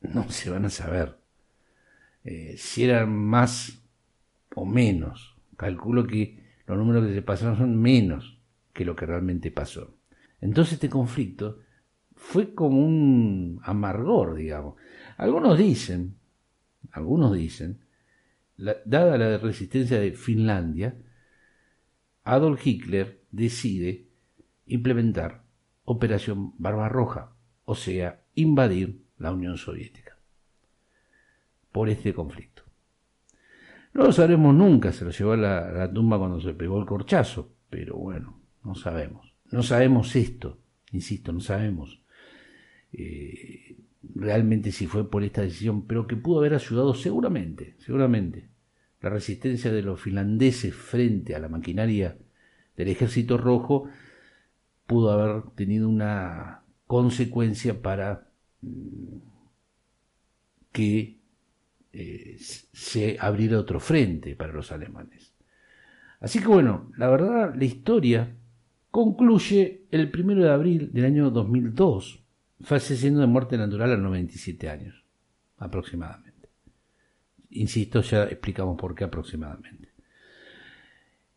no 0.02 0.30
se 0.30 0.50
van 0.50 0.66
a 0.66 0.70
saber 0.70 1.20
eh, 2.26 2.56
si 2.58 2.84
eran 2.84 3.16
más 3.16 3.82
o 4.54 4.66
menos. 4.66 5.38
Calculo 5.56 6.06
que 6.06 6.44
los 6.68 6.78
números 6.78 7.08
que 7.08 7.14
se 7.14 7.22
pasaron 7.22 7.58
son 7.58 7.82
menos 7.82 8.42
que 8.74 8.84
lo 8.84 8.98
que 8.98 9.06
realmente 9.06 9.52
pasó. 9.52 9.96
Entonces 10.42 10.74
este 10.74 10.90
conflicto 10.90 11.60
fue 12.14 12.54
como 12.54 12.86
un 12.86 13.62
amargor, 13.64 14.36
digamos. 14.36 14.76
Algunos 15.16 15.58
dicen, 15.58 16.18
algunos 16.94 17.34
dicen, 17.34 17.80
dada 18.56 19.18
la 19.18 19.38
resistencia 19.40 20.00
de 20.00 20.12
Finlandia, 20.14 20.96
Adolf 22.24 22.66
Hitler 22.66 23.22
decide 23.32 24.08
implementar 24.68 25.44
Operación 25.86 26.54
Barbarroja, 26.60 27.36
o 27.66 27.76
sea, 27.76 28.24
invadir 28.36 29.02
la 29.18 29.34
Unión 29.34 29.58
Soviética 29.58 30.18
por 31.72 31.90
este 31.90 32.14
conflicto. 32.14 32.64
No 33.94 34.06
lo 34.06 34.12
sabremos 34.12 34.56
nunca, 34.56 34.92
se 34.94 35.04
lo 35.04 35.12
llevó 35.12 35.34
a 35.34 35.38
la, 35.38 35.92
tumba 35.92 36.18
cuando 36.18 36.40
se 36.40 36.54
pegó 36.54 36.80
el 36.80 36.86
corchazo, 36.86 37.56
pero 37.70 37.98
bueno, 37.98 38.40
no 38.64 38.76
sabemos. 38.76 39.34
No 39.52 39.62
sabemos 39.62 40.16
esto, 40.16 40.60
insisto, 40.92 41.34
no 41.34 41.40
sabemos 41.42 42.02
eh, 42.92 43.78
realmente 44.16 44.72
si 44.72 44.88
fue 44.88 45.10
por 45.10 45.24
esta 45.24 45.42
decisión, 45.42 45.86
pero 45.88 46.08
que 46.08 46.16
pudo 46.16 46.40
haber 46.40 46.54
ayudado 46.54 46.94
seguramente, 46.94 47.76
seguramente 47.80 48.50
la 49.04 49.10
resistencia 49.10 49.72
de 49.72 49.84
los 49.84 50.02
finlandeses 50.02 50.74
frente 50.74 51.36
a 51.36 51.40
la 51.40 51.50
maquinaria 51.50 52.18
del 52.78 52.88
ejército 52.88 53.38
rojo 53.38 53.90
pudo 54.88 55.12
haber 55.12 55.44
tenido 55.56 55.90
una 55.90 56.64
consecuencia 56.88 57.82
para 57.82 58.30
mm, 58.62 59.18
que 60.72 61.18
eh, 61.92 62.38
se 62.40 63.18
abriera 63.20 63.60
otro 63.60 63.80
frente 63.82 64.36
para 64.38 64.54
los 64.54 64.72
alemanes. 64.72 65.34
Así 66.22 66.40
que 66.40 66.48
bueno, 66.48 66.90
la 66.98 67.10
verdad, 67.10 67.54
la 67.56 67.66
historia 67.66 68.34
concluye 68.90 69.82
el 69.92 70.10
primero 70.12 70.44
de 70.44 70.50
abril 70.50 70.92
del 70.94 71.06
año 71.06 71.30
2002, 71.30 72.23
falleciendo 72.64 73.20
de 73.22 73.28
muerte 73.28 73.58
natural 73.58 73.94
a 73.94 73.98
97 73.98 74.70
años, 74.70 75.04
aproximadamente. 75.58 76.50
Insisto, 77.52 78.02
ya 78.02 78.24
explicamos 78.24 78.78
por 78.80 78.96
qué 78.96 79.04
aproximadamente. 79.04 79.90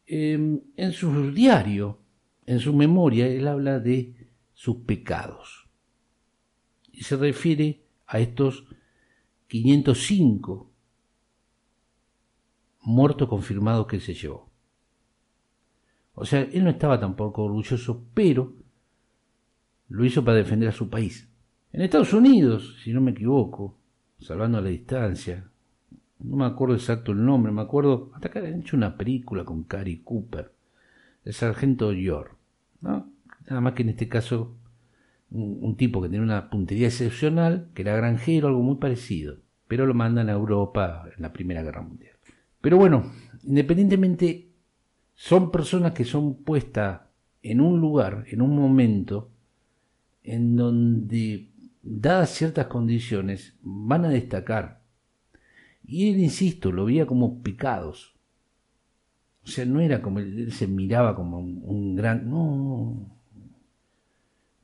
Em, 0.07 0.61
en 0.77 0.93
su 0.93 1.33
diario, 1.33 1.99
en 2.47 2.61
su 2.61 2.73
memoria, 2.73 3.27
él 3.27 3.47
habla 3.49 3.81
de 3.81 4.29
sus 4.55 4.77
pecados. 4.79 5.69
Y 6.93 7.03
se 7.03 7.17
refiere 7.17 7.83
a 8.07 8.21
estos 8.21 8.67
505 9.49 10.71
muertos 12.83 13.29
confirmados 13.29 13.87
que 13.87 14.01
se 14.01 14.15
llevó. 14.15 14.49
O 16.15 16.25
sea, 16.25 16.41
él 16.41 16.65
no 16.65 16.71
estaba 16.71 16.99
tampoco 16.99 17.45
orgulloso, 17.45 18.07
pero 18.15 18.55
lo 19.89 20.05
hizo 20.05 20.25
para 20.25 20.39
defender 20.39 20.69
a 20.69 20.73
su 20.73 20.89
país. 20.89 21.29
En 21.73 21.83
Estados 21.83 22.13
Unidos, 22.13 22.77
si 22.83 22.93
no 22.93 23.01
me 23.01 23.11
equivoco, 23.13 23.77
salvando 24.19 24.61
la 24.61 24.69
distancia, 24.69 25.45
no 26.21 26.37
me 26.37 26.47
acuerdo 26.47 26.75
exacto 26.75 27.13
el 27.13 27.25
nombre, 27.25 27.53
me 27.53 27.63
acuerdo, 27.63 28.11
hasta 28.15 28.31
que 28.31 28.39
han 28.39 28.61
hecho 28.61 28.77
una 28.77 28.97
película 28.97 29.45
con 29.45 29.65
Cary 29.65 30.01
Cooper, 30.03 30.53
el 31.25 31.33
sargento 31.33 31.93
York, 31.93 32.37
¿no? 32.81 33.11
Nada 33.49 33.61
más 33.61 33.75
que 33.75 33.83
en 33.83 33.91
este 33.91 34.09
caso 34.09 34.57
un, 35.31 35.77
tipo 35.77 36.01
que 36.01 36.09
tenía 36.09 36.23
una 36.23 36.51
puntería 36.51 36.87
excepcional, 36.87 37.69
que 37.75 37.83
era 37.83 37.97
granjero, 37.97 38.49
algo 38.49 38.63
muy 38.63 38.77
parecido, 38.77 39.39
pero 39.69 39.87
lo 39.87 39.95
mandan 39.95 40.29
a 40.29 40.33
Europa 40.33 41.09
en 41.15 41.23
la 41.23 41.33
Primera 41.33 41.63
Guerra 41.63 41.83
Mundial. 41.83 42.17
Pero 42.61 42.77
bueno, 42.77 43.13
independientemente, 43.45 44.49
son 45.15 45.51
personas 45.51 45.93
que 45.93 46.05
son 46.05 46.43
puestas 46.43 47.03
en 47.43 47.61
un 47.61 47.81
lugar, 47.81 48.25
en 48.29 48.43
un 48.43 48.57
momento, 48.57 49.31
en 50.27 50.57
donde, 50.57 51.51
dadas 51.83 52.31
ciertas 52.31 52.67
condiciones, 52.67 53.55
van 53.63 54.05
a 54.05 54.11
destacar. 54.11 54.83
Y 55.85 56.11
él, 56.11 56.21
insisto, 56.21 56.73
lo 56.73 56.85
veía 56.85 57.07
como 57.07 57.43
pecados. 57.43 58.17
O 59.45 59.47
sea, 59.47 59.65
no 59.65 59.81
era 59.81 60.03
como 60.03 60.19
él 60.19 60.53
se 60.53 60.67
miraba 60.67 61.15
como 61.15 61.39
un, 61.39 61.95
gran. 61.95 62.29
No, 62.29 63.17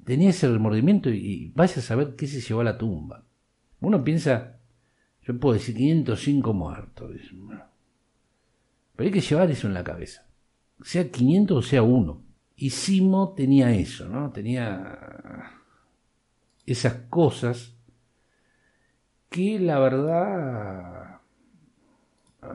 tenía 0.05 0.31
ese 0.31 0.49
remordimiento 0.49 1.09
y, 1.11 1.53
vaya 1.55 1.77
a 1.77 1.81
saber 1.81 2.17
qué 2.17 2.27
se 2.27 2.41
llevó 2.41 2.63
a 2.63 2.65
la 2.65 2.79
tumba. 2.79 3.25
Uno 3.81 4.03
piensa, 4.03 4.59
yo 5.23 5.39
puedo 5.39 5.55
decir 5.55 5.77
505 5.77 6.53
muertos, 6.53 7.13
pero 8.97 9.07
hay 9.07 9.13
que 9.13 9.21
llevar 9.21 9.51
eso 9.51 9.69
en 9.69 9.75
la 9.75 9.85
cabeza, 9.85 10.27
sea 10.83 11.09
500 11.11 11.57
o 11.57 11.63
sea 11.63 11.83
uno. 11.83 12.32
Y 12.57 12.71
Simo 12.71 13.35
tenía 13.35 13.73
eso, 13.73 14.09
¿no? 14.09 14.31
Tenía 14.31 15.53
esas 16.67 16.95
cosas 17.09 17.77
que 19.29 19.59
la 19.59 19.79
verdad... 19.79 21.21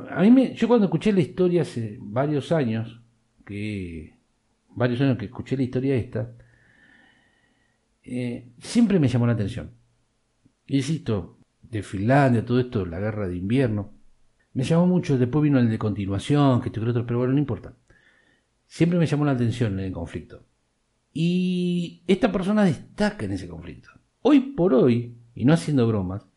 A 0.10 0.22
mí 0.22 0.32
me, 0.32 0.54
yo 0.54 0.68
cuando 0.68 0.86
escuché 0.86 1.14
la 1.14 1.22
historia 1.22 1.62
hace 1.62 1.98
varios 2.00 2.52
años, 2.52 3.02
que 3.46 4.18
varios 4.76 5.00
años 5.02 5.18
que 5.18 5.26
escuché 5.26 5.56
la 5.56 5.64
historia 5.64 5.96
esta, 5.96 6.34
eh, 8.04 8.50
siempre 8.60 9.00
me 9.00 9.08
llamó 9.08 9.28
la 9.28 9.34
atención. 9.34 9.72
Insisto, 10.68 11.38
de 11.62 11.84
Finlandia, 11.84 12.46
todo 12.46 12.60
esto, 12.60 12.86
la 12.86 13.00
guerra 13.00 13.28
de 13.28 13.38
invierno, 13.38 13.94
me 14.54 14.64
llamó 14.64 14.88
mucho, 14.88 15.18
después 15.18 15.44
vino 15.44 15.60
el 15.60 15.70
de 15.70 15.78
continuación, 15.78 16.62
que 16.62 16.68
esto 16.70 16.82
que 16.82 16.90
otro, 16.90 17.06
pero 17.06 17.20
bueno, 17.20 17.34
no 17.34 17.40
importa. 17.40 17.74
Siempre 18.68 19.00
me 19.00 19.06
llamó 19.06 19.26
la 19.26 19.32
atención 19.32 19.80
el 19.80 19.92
conflicto. 19.92 20.46
Y 21.14 22.04
esta 22.06 22.32
persona 22.32 22.64
destaca 22.64 23.26
en 23.26 23.32
ese 23.32 23.48
conflicto. 23.48 23.90
Hoy 24.22 24.40
por 24.40 24.74
hoy, 24.74 25.18
y 25.34 25.46
no 25.46 25.54
haciendo 25.54 25.88
bromas, 25.88 26.28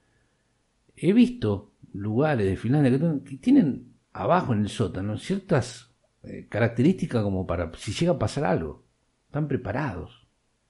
he 0.97 1.13
visto 1.13 1.73
lugares 1.93 2.47
de 2.47 2.57
Finlandia 2.57 2.99
que, 3.25 3.37
tienen 3.37 3.93
abajo 4.13 4.53
en 4.53 4.61
el 4.61 4.69
sótano 4.69 5.19
ciertas 5.19 5.93
eh, 6.23 6.47
características 6.49 7.23
como 7.23 7.47
para 7.47 7.73
si 7.77 7.93
llega 7.93 8.13
a 8.13 8.19
pasar 8.19 8.45
algo. 8.45 8.85
Están 9.27 9.49
preparados 9.49 10.21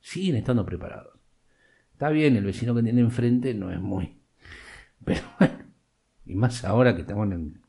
siguen 0.01 0.37
estando 0.37 0.65
preparados. 0.65 1.19
Está 1.93 2.09
bien, 2.09 2.37
el 2.37 2.45
vecino 2.45 2.75
que 2.75 2.83
tiene 2.83 3.01
enfrente 3.01 3.55
no 3.55 3.71
es 3.71 3.81
muy. 3.81 4.19
Pero 5.05 5.23
bueno, 5.39 5.59
y 6.27 6.35
más 6.35 6.65
ahora 6.65 6.95
que 6.95 7.03
estamos 7.03 7.31
en. 7.31 7.61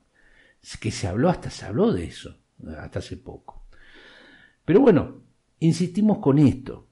que 0.80 0.92
se 0.92 1.08
habló, 1.08 1.30
hasta 1.30 1.50
se 1.50 1.66
habló 1.66 1.92
de 1.92 2.06
eso, 2.06 2.38
hasta 2.78 3.00
hace 3.00 3.18
poco. 3.18 3.61
Pero 4.66 4.82
bueno, 4.82 5.22
insistimos 5.60 6.20
con 6.20 6.40
esto. 6.40 6.88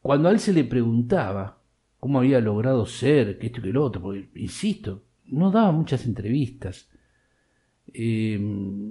Cuando 0.00 0.28
a 0.28 0.32
él 0.32 0.40
se 0.40 0.52
le 0.52 0.64
preguntaba 0.64 1.62
cómo 1.98 2.18
había 2.18 2.40
logrado 2.40 2.86
ser, 2.86 3.38
que 3.38 3.46
esto 3.46 3.60
y 3.60 3.62
que 3.64 3.72
lo 3.72 3.84
otro, 3.84 4.02
porque, 4.02 4.28
insisto, 4.34 5.04
no 5.26 5.50
daba 5.50 5.72
muchas 5.72 6.04
entrevistas. 6.06 6.90
Eh, 7.92 8.34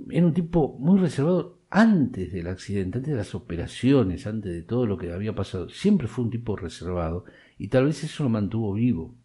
era 0.10 0.26
un 0.26 0.34
tipo 0.34 0.78
muy 0.80 1.00
reservado 1.00 1.64
antes 1.70 2.32
del 2.32 2.48
accidente, 2.48 3.00
antes 3.00 3.12
de 3.12 3.18
las 3.18 3.34
operaciones, 3.34 4.28
antes 4.28 4.52
de 4.52 4.62
todo 4.62 4.86
lo 4.86 4.98
que 4.98 5.12
había 5.12 5.34
pasado, 5.34 5.70
siempre 5.70 6.08
fue 6.08 6.26
un 6.26 6.30
tipo 6.32 6.56
reservado 6.56 7.26
y 7.58 7.70
tal 7.70 7.86
vez 7.86 8.04
eso 8.04 8.24
lo 8.24 8.30
mantuvo 8.30 8.74
vivo. 8.74 9.16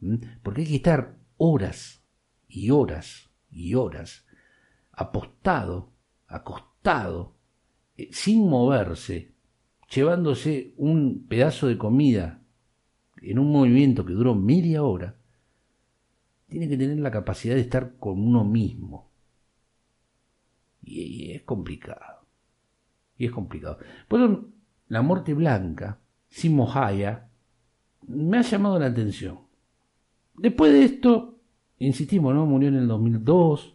¿Mm? 0.00 0.16
Porque 0.42 0.62
hay 0.62 0.66
que 0.68 0.76
estar 0.76 1.16
horas 1.38 2.04
y 2.48 2.70
horas 2.70 3.30
y 3.50 3.74
horas 3.74 4.26
apostado, 4.92 5.92
acostado, 6.26 6.77
eh, 7.96 8.08
sin 8.12 8.48
moverse, 8.48 9.32
llevándose 9.92 10.74
un 10.76 11.26
pedazo 11.28 11.66
de 11.66 11.78
comida 11.78 12.42
en 13.20 13.38
un 13.38 13.52
movimiento 13.52 14.04
que 14.04 14.12
duró 14.12 14.34
media 14.34 14.82
hora, 14.82 15.16
tiene 16.48 16.68
que 16.68 16.76
tener 16.76 16.98
la 16.98 17.10
capacidad 17.10 17.54
de 17.54 17.60
estar 17.60 17.96
con 17.98 18.20
uno 18.20 18.44
mismo 18.44 19.08
y, 20.88 21.32
es 21.32 21.42
complicado. 21.42 22.26
Y 23.16 23.26
es 23.26 23.32
complicado. 23.32 23.78
Por 24.06 24.48
la 24.88 25.02
muerte 25.02 25.34
blanca, 25.34 25.98
Simo 26.28 26.72
Haya, 26.72 27.28
me 28.06 28.38
ha 28.38 28.42
llamado 28.42 28.78
la 28.78 28.86
atención. 28.86 29.40
Después 30.34 30.72
de 30.72 30.84
esto, 30.84 31.38
insistimos, 31.78 32.34
¿no? 32.34 32.46
Murió 32.46 32.68
en 32.68 32.76
el 32.76 32.88
2002, 32.88 33.74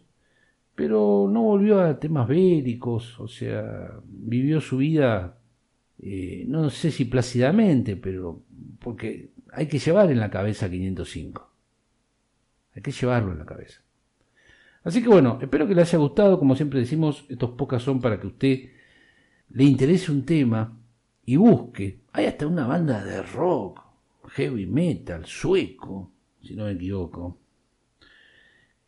pero 0.74 1.28
no 1.30 1.42
volvió 1.42 1.80
a 1.80 1.98
temas 1.98 2.28
bélicos, 2.28 3.18
o 3.20 3.28
sea, 3.28 3.92
vivió 4.04 4.60
su 4.60 4.78
vida, 4.78 5.38
eh, 6.00 6.44
no 6.48 6.70
sé 6.70 6.90
si 6.90 7.04
plácidamente, 7.04 7.96
pero 7.96 8.42
porque 8.80 9.30
hay 9.52 9.66
que 9.68 9.78
llevar 9.78 10.10
en 10.10 10.20
la 10.20 10.30
cabeza 10.30 10.68
505. 10.68 11.50
Hay 12.74 12.82
que 12.82 12.90
llevarlo 12.90 13.32
en 13.32 13.38
la 13.38 13.46
cabeza. 13.46 13.80
Así 14.82 15.02
que 15.02 15.08
bueno, 15.08 15.38
espero 15.40 15.66
que 15.66 15.74
le 15.74 15.82
haya 15.82 15.98
gustado. 15.98 16.38
Como 16.38 16.56
siempre 16.56 16.80
decimos, 16.80 17.24
estos 17.28 17.50
pocas 17.50 17.82
son 17.82 18.00
para 18.00 18.20
que 18.20 18.26
usted 18.26 18.70
le 19.50 19.64
interese 19.64 20.12
un 20.12 20.26
tema 20.26 20.76
y 21.24 21.36
busque. 21.36 22.00
Hay 22.12 22.26
hasta 22.26 22.46
una 22.46 22.66
banda 22.66 23.02
de 23.02 23.22
rock, 23.22 23.80
heavy 24.28 24.66
metal, 24.66 25.24
sueco, 25.24 26.10
si 26.42 26.54
no 26.54 26.64
me 26.64 26.72
equivoco, 26.72 27.38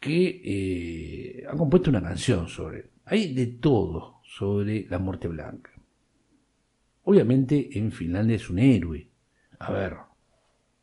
que 0.01 0.43
eh, 0.45 1.47
ha 1.49 1.57
compuesto 1.57 1.91
una 1.91 2.03
canción 2.03 2.49
sobre. 2.49 2.91
Hay 3.05 3.35
de 3.35 3.47
todo 3.47 4.21
sobre 4.25 4.87
la 4.89 4.99
muerte 4.99 5.29
blanca. 5.29 5.73
Obviamente 7.05 7.79
en 7.79 7.93
Finlandia 7.93 8.37
es 8.37 8.51
un 8.51 8.59
héroe. 8.59 9.09
A 9.59 9.73
ver, 9.73 9.95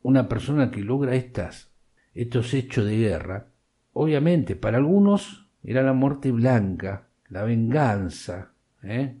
una 0.02 0.28
persona 0.28 0.70
que 0.70 0.80
logra 0.80 1.14
estas, 1.14 1.70
estos 2.14 2.54
hechos 2.54 2.84
de 2.86 2.96
guerra 2.96 3.54
obviamente, 3.94 4.56
para 4.56 4.76
algunos 4.76 5.46
era 5.62 5.82
la 5.82 5.94
muerte 5.94 6.30
blanca, 6.30 7.08
la 7.30 7.44
venganza, 7.44 8.52
¿eh? 8.82 9.16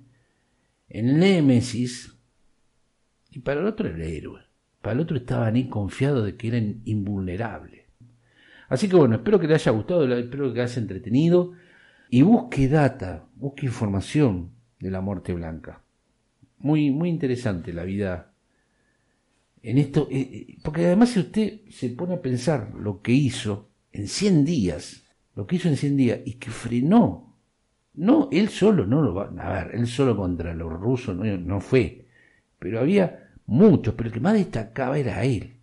en 0.88 1.18
Némesis, 1.18 2.18
y 3.30 3.38
para 3.38 3.60
el 3.60 3.66
otro 3.66 3.88
era 3.88 3.96
el 3.96 4.02
héroe. 4.02 4.42
Para 4.82 4.94
el 4.94 5.00
otro 5.00 5.16
estaban 5.16 5.54
ahí 5.54 5.68
confiados 5.68 6.26
de 6.26 6.36
que 6.36 6.48
eran 6.48 6.82
invulnerables. 6.84 7.83
Así 8.68 8.88
que 8.88 8.96
bueno, 8.96 9.16
espero 9.16 9.38
que 9.38 9.46
le 9.46 9.54
haya 9.54 9.72
gustado, 9.72 10.04
espero 10.16 10.48
que 10.48 10.56
le 10.56 10.62
haya 10.62 10.80
entretenido 10.80 11.52
y 12.10 12.22
busque 12.22 12.68
data, 12.68 13.26
busque 13.36 13.66
información 13.66 14.50
de 14.78 14.90
la 14.90 15.00
muerte 15.00 15.32
blanca. 15.32 15.82
Muy, 16.58 16.90
muy 16.90 17.08
interesante 17.08 17.72
la 17.72 17.84
vida 17.84 18.34
en 19.64 19.78
esto, 19.78 20.08
eh, 20.10 20.20
eh, 20.20 20.58
porque 20.62 20.84
además 20.84 21.08
si 21.08 21.20
usted 21.20 21.60
se 21.70 21.88
pone 21.88 22.14
a 22.14 22.20
pensar 22.20 22.74
lo 22.74 23.00
que 23.00 23.12
hizo, 23.12 23.70
en 23.92 24.08
100 24.08 24.44
días, 24.44 25.04
lo 25.34 25.46
que 25.46 25.56
hizo 25.56 25.68
en 25.68 25.76
100 25.78 25.96
días, 25.96 26.20
y 26.26 26.34
que 26.34 26.50
frenó. 26.50 27.34
No, 27.94 28.28
él 28.30 28.50
solo 28.50 28.86
no 28.86 29.00
lo 29.00 29.14
va. 29.14 29.32
A 29.38 29.64
ver, 29.64 29.74
él 29.74 29.86
solo 29.86 30.16
contra 30.16 30.52
los 30.54 30.70
rusos 30.70 31.16
no, 31.16 31.24
no 31.38 31.60
fue. 31.60 32.08
Pero 32.58 32.80
había 32.80 33.30
muchos, 33.46 33.94
pero 33.94 34.08
el 34.08 34.12
que 34.12 34.20
más 34.20 34.34
destacaba 34.34 34.98
era 34.98 35.24
él, 35.24 35.60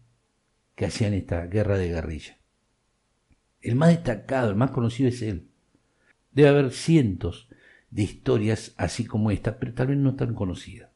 que 0.75 0.85
hacían 0.85 1.13
esta 1.13 1.45
guerra 1.45 1.77
de 1.77 1.89
guerrilla. 1.89 2.40
El 3.61 3.75
más 3.75 3.89
destacado, 3.89 4.49
el 4.49 4.55
más 4.55 4.71
conocido 4.71 5.09
es 5.09 5.21
él. 5.21 5.47
Debe 6.31 6.49
haber 6.49 6.71
cientos 6.71 7.49
de 7.89 8.03
historias 8.03 8.73
así 8.77 9.05
como 9.05 9.31
esta, 9.31 9.59
pero 9.59 9.73
tal 9.73 9.87
vez 9.87 9.97
no 9.97 10.15
tan 10.15 10.33
conocidas. 10.33 10.89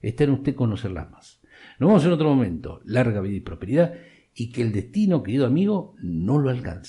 Está 0.00 0.24
en 0.24 0.30
usted 0.30 0.54
conocerlas 0.54 1.10
más. 1.10 1.40
Nos 1.78 1.88
vemos 1.88 2.04
en 2.04 2.12
otro 2.12 2.28
momento. 2.28 2.80
Larga 2.84 3.20
vida 3.20 3.36
y 3.36 3.40
prosperidad 3.40 3.94
y 4.34 4.52
que 4.52 4.62
el 4.62 4.72
destino, 4.72 5.22
querido 5.22 5.46
amigo, 5.46 5.96
no 6.00 6.38
lo 6.38 6.50
alcance. 6.50 6.86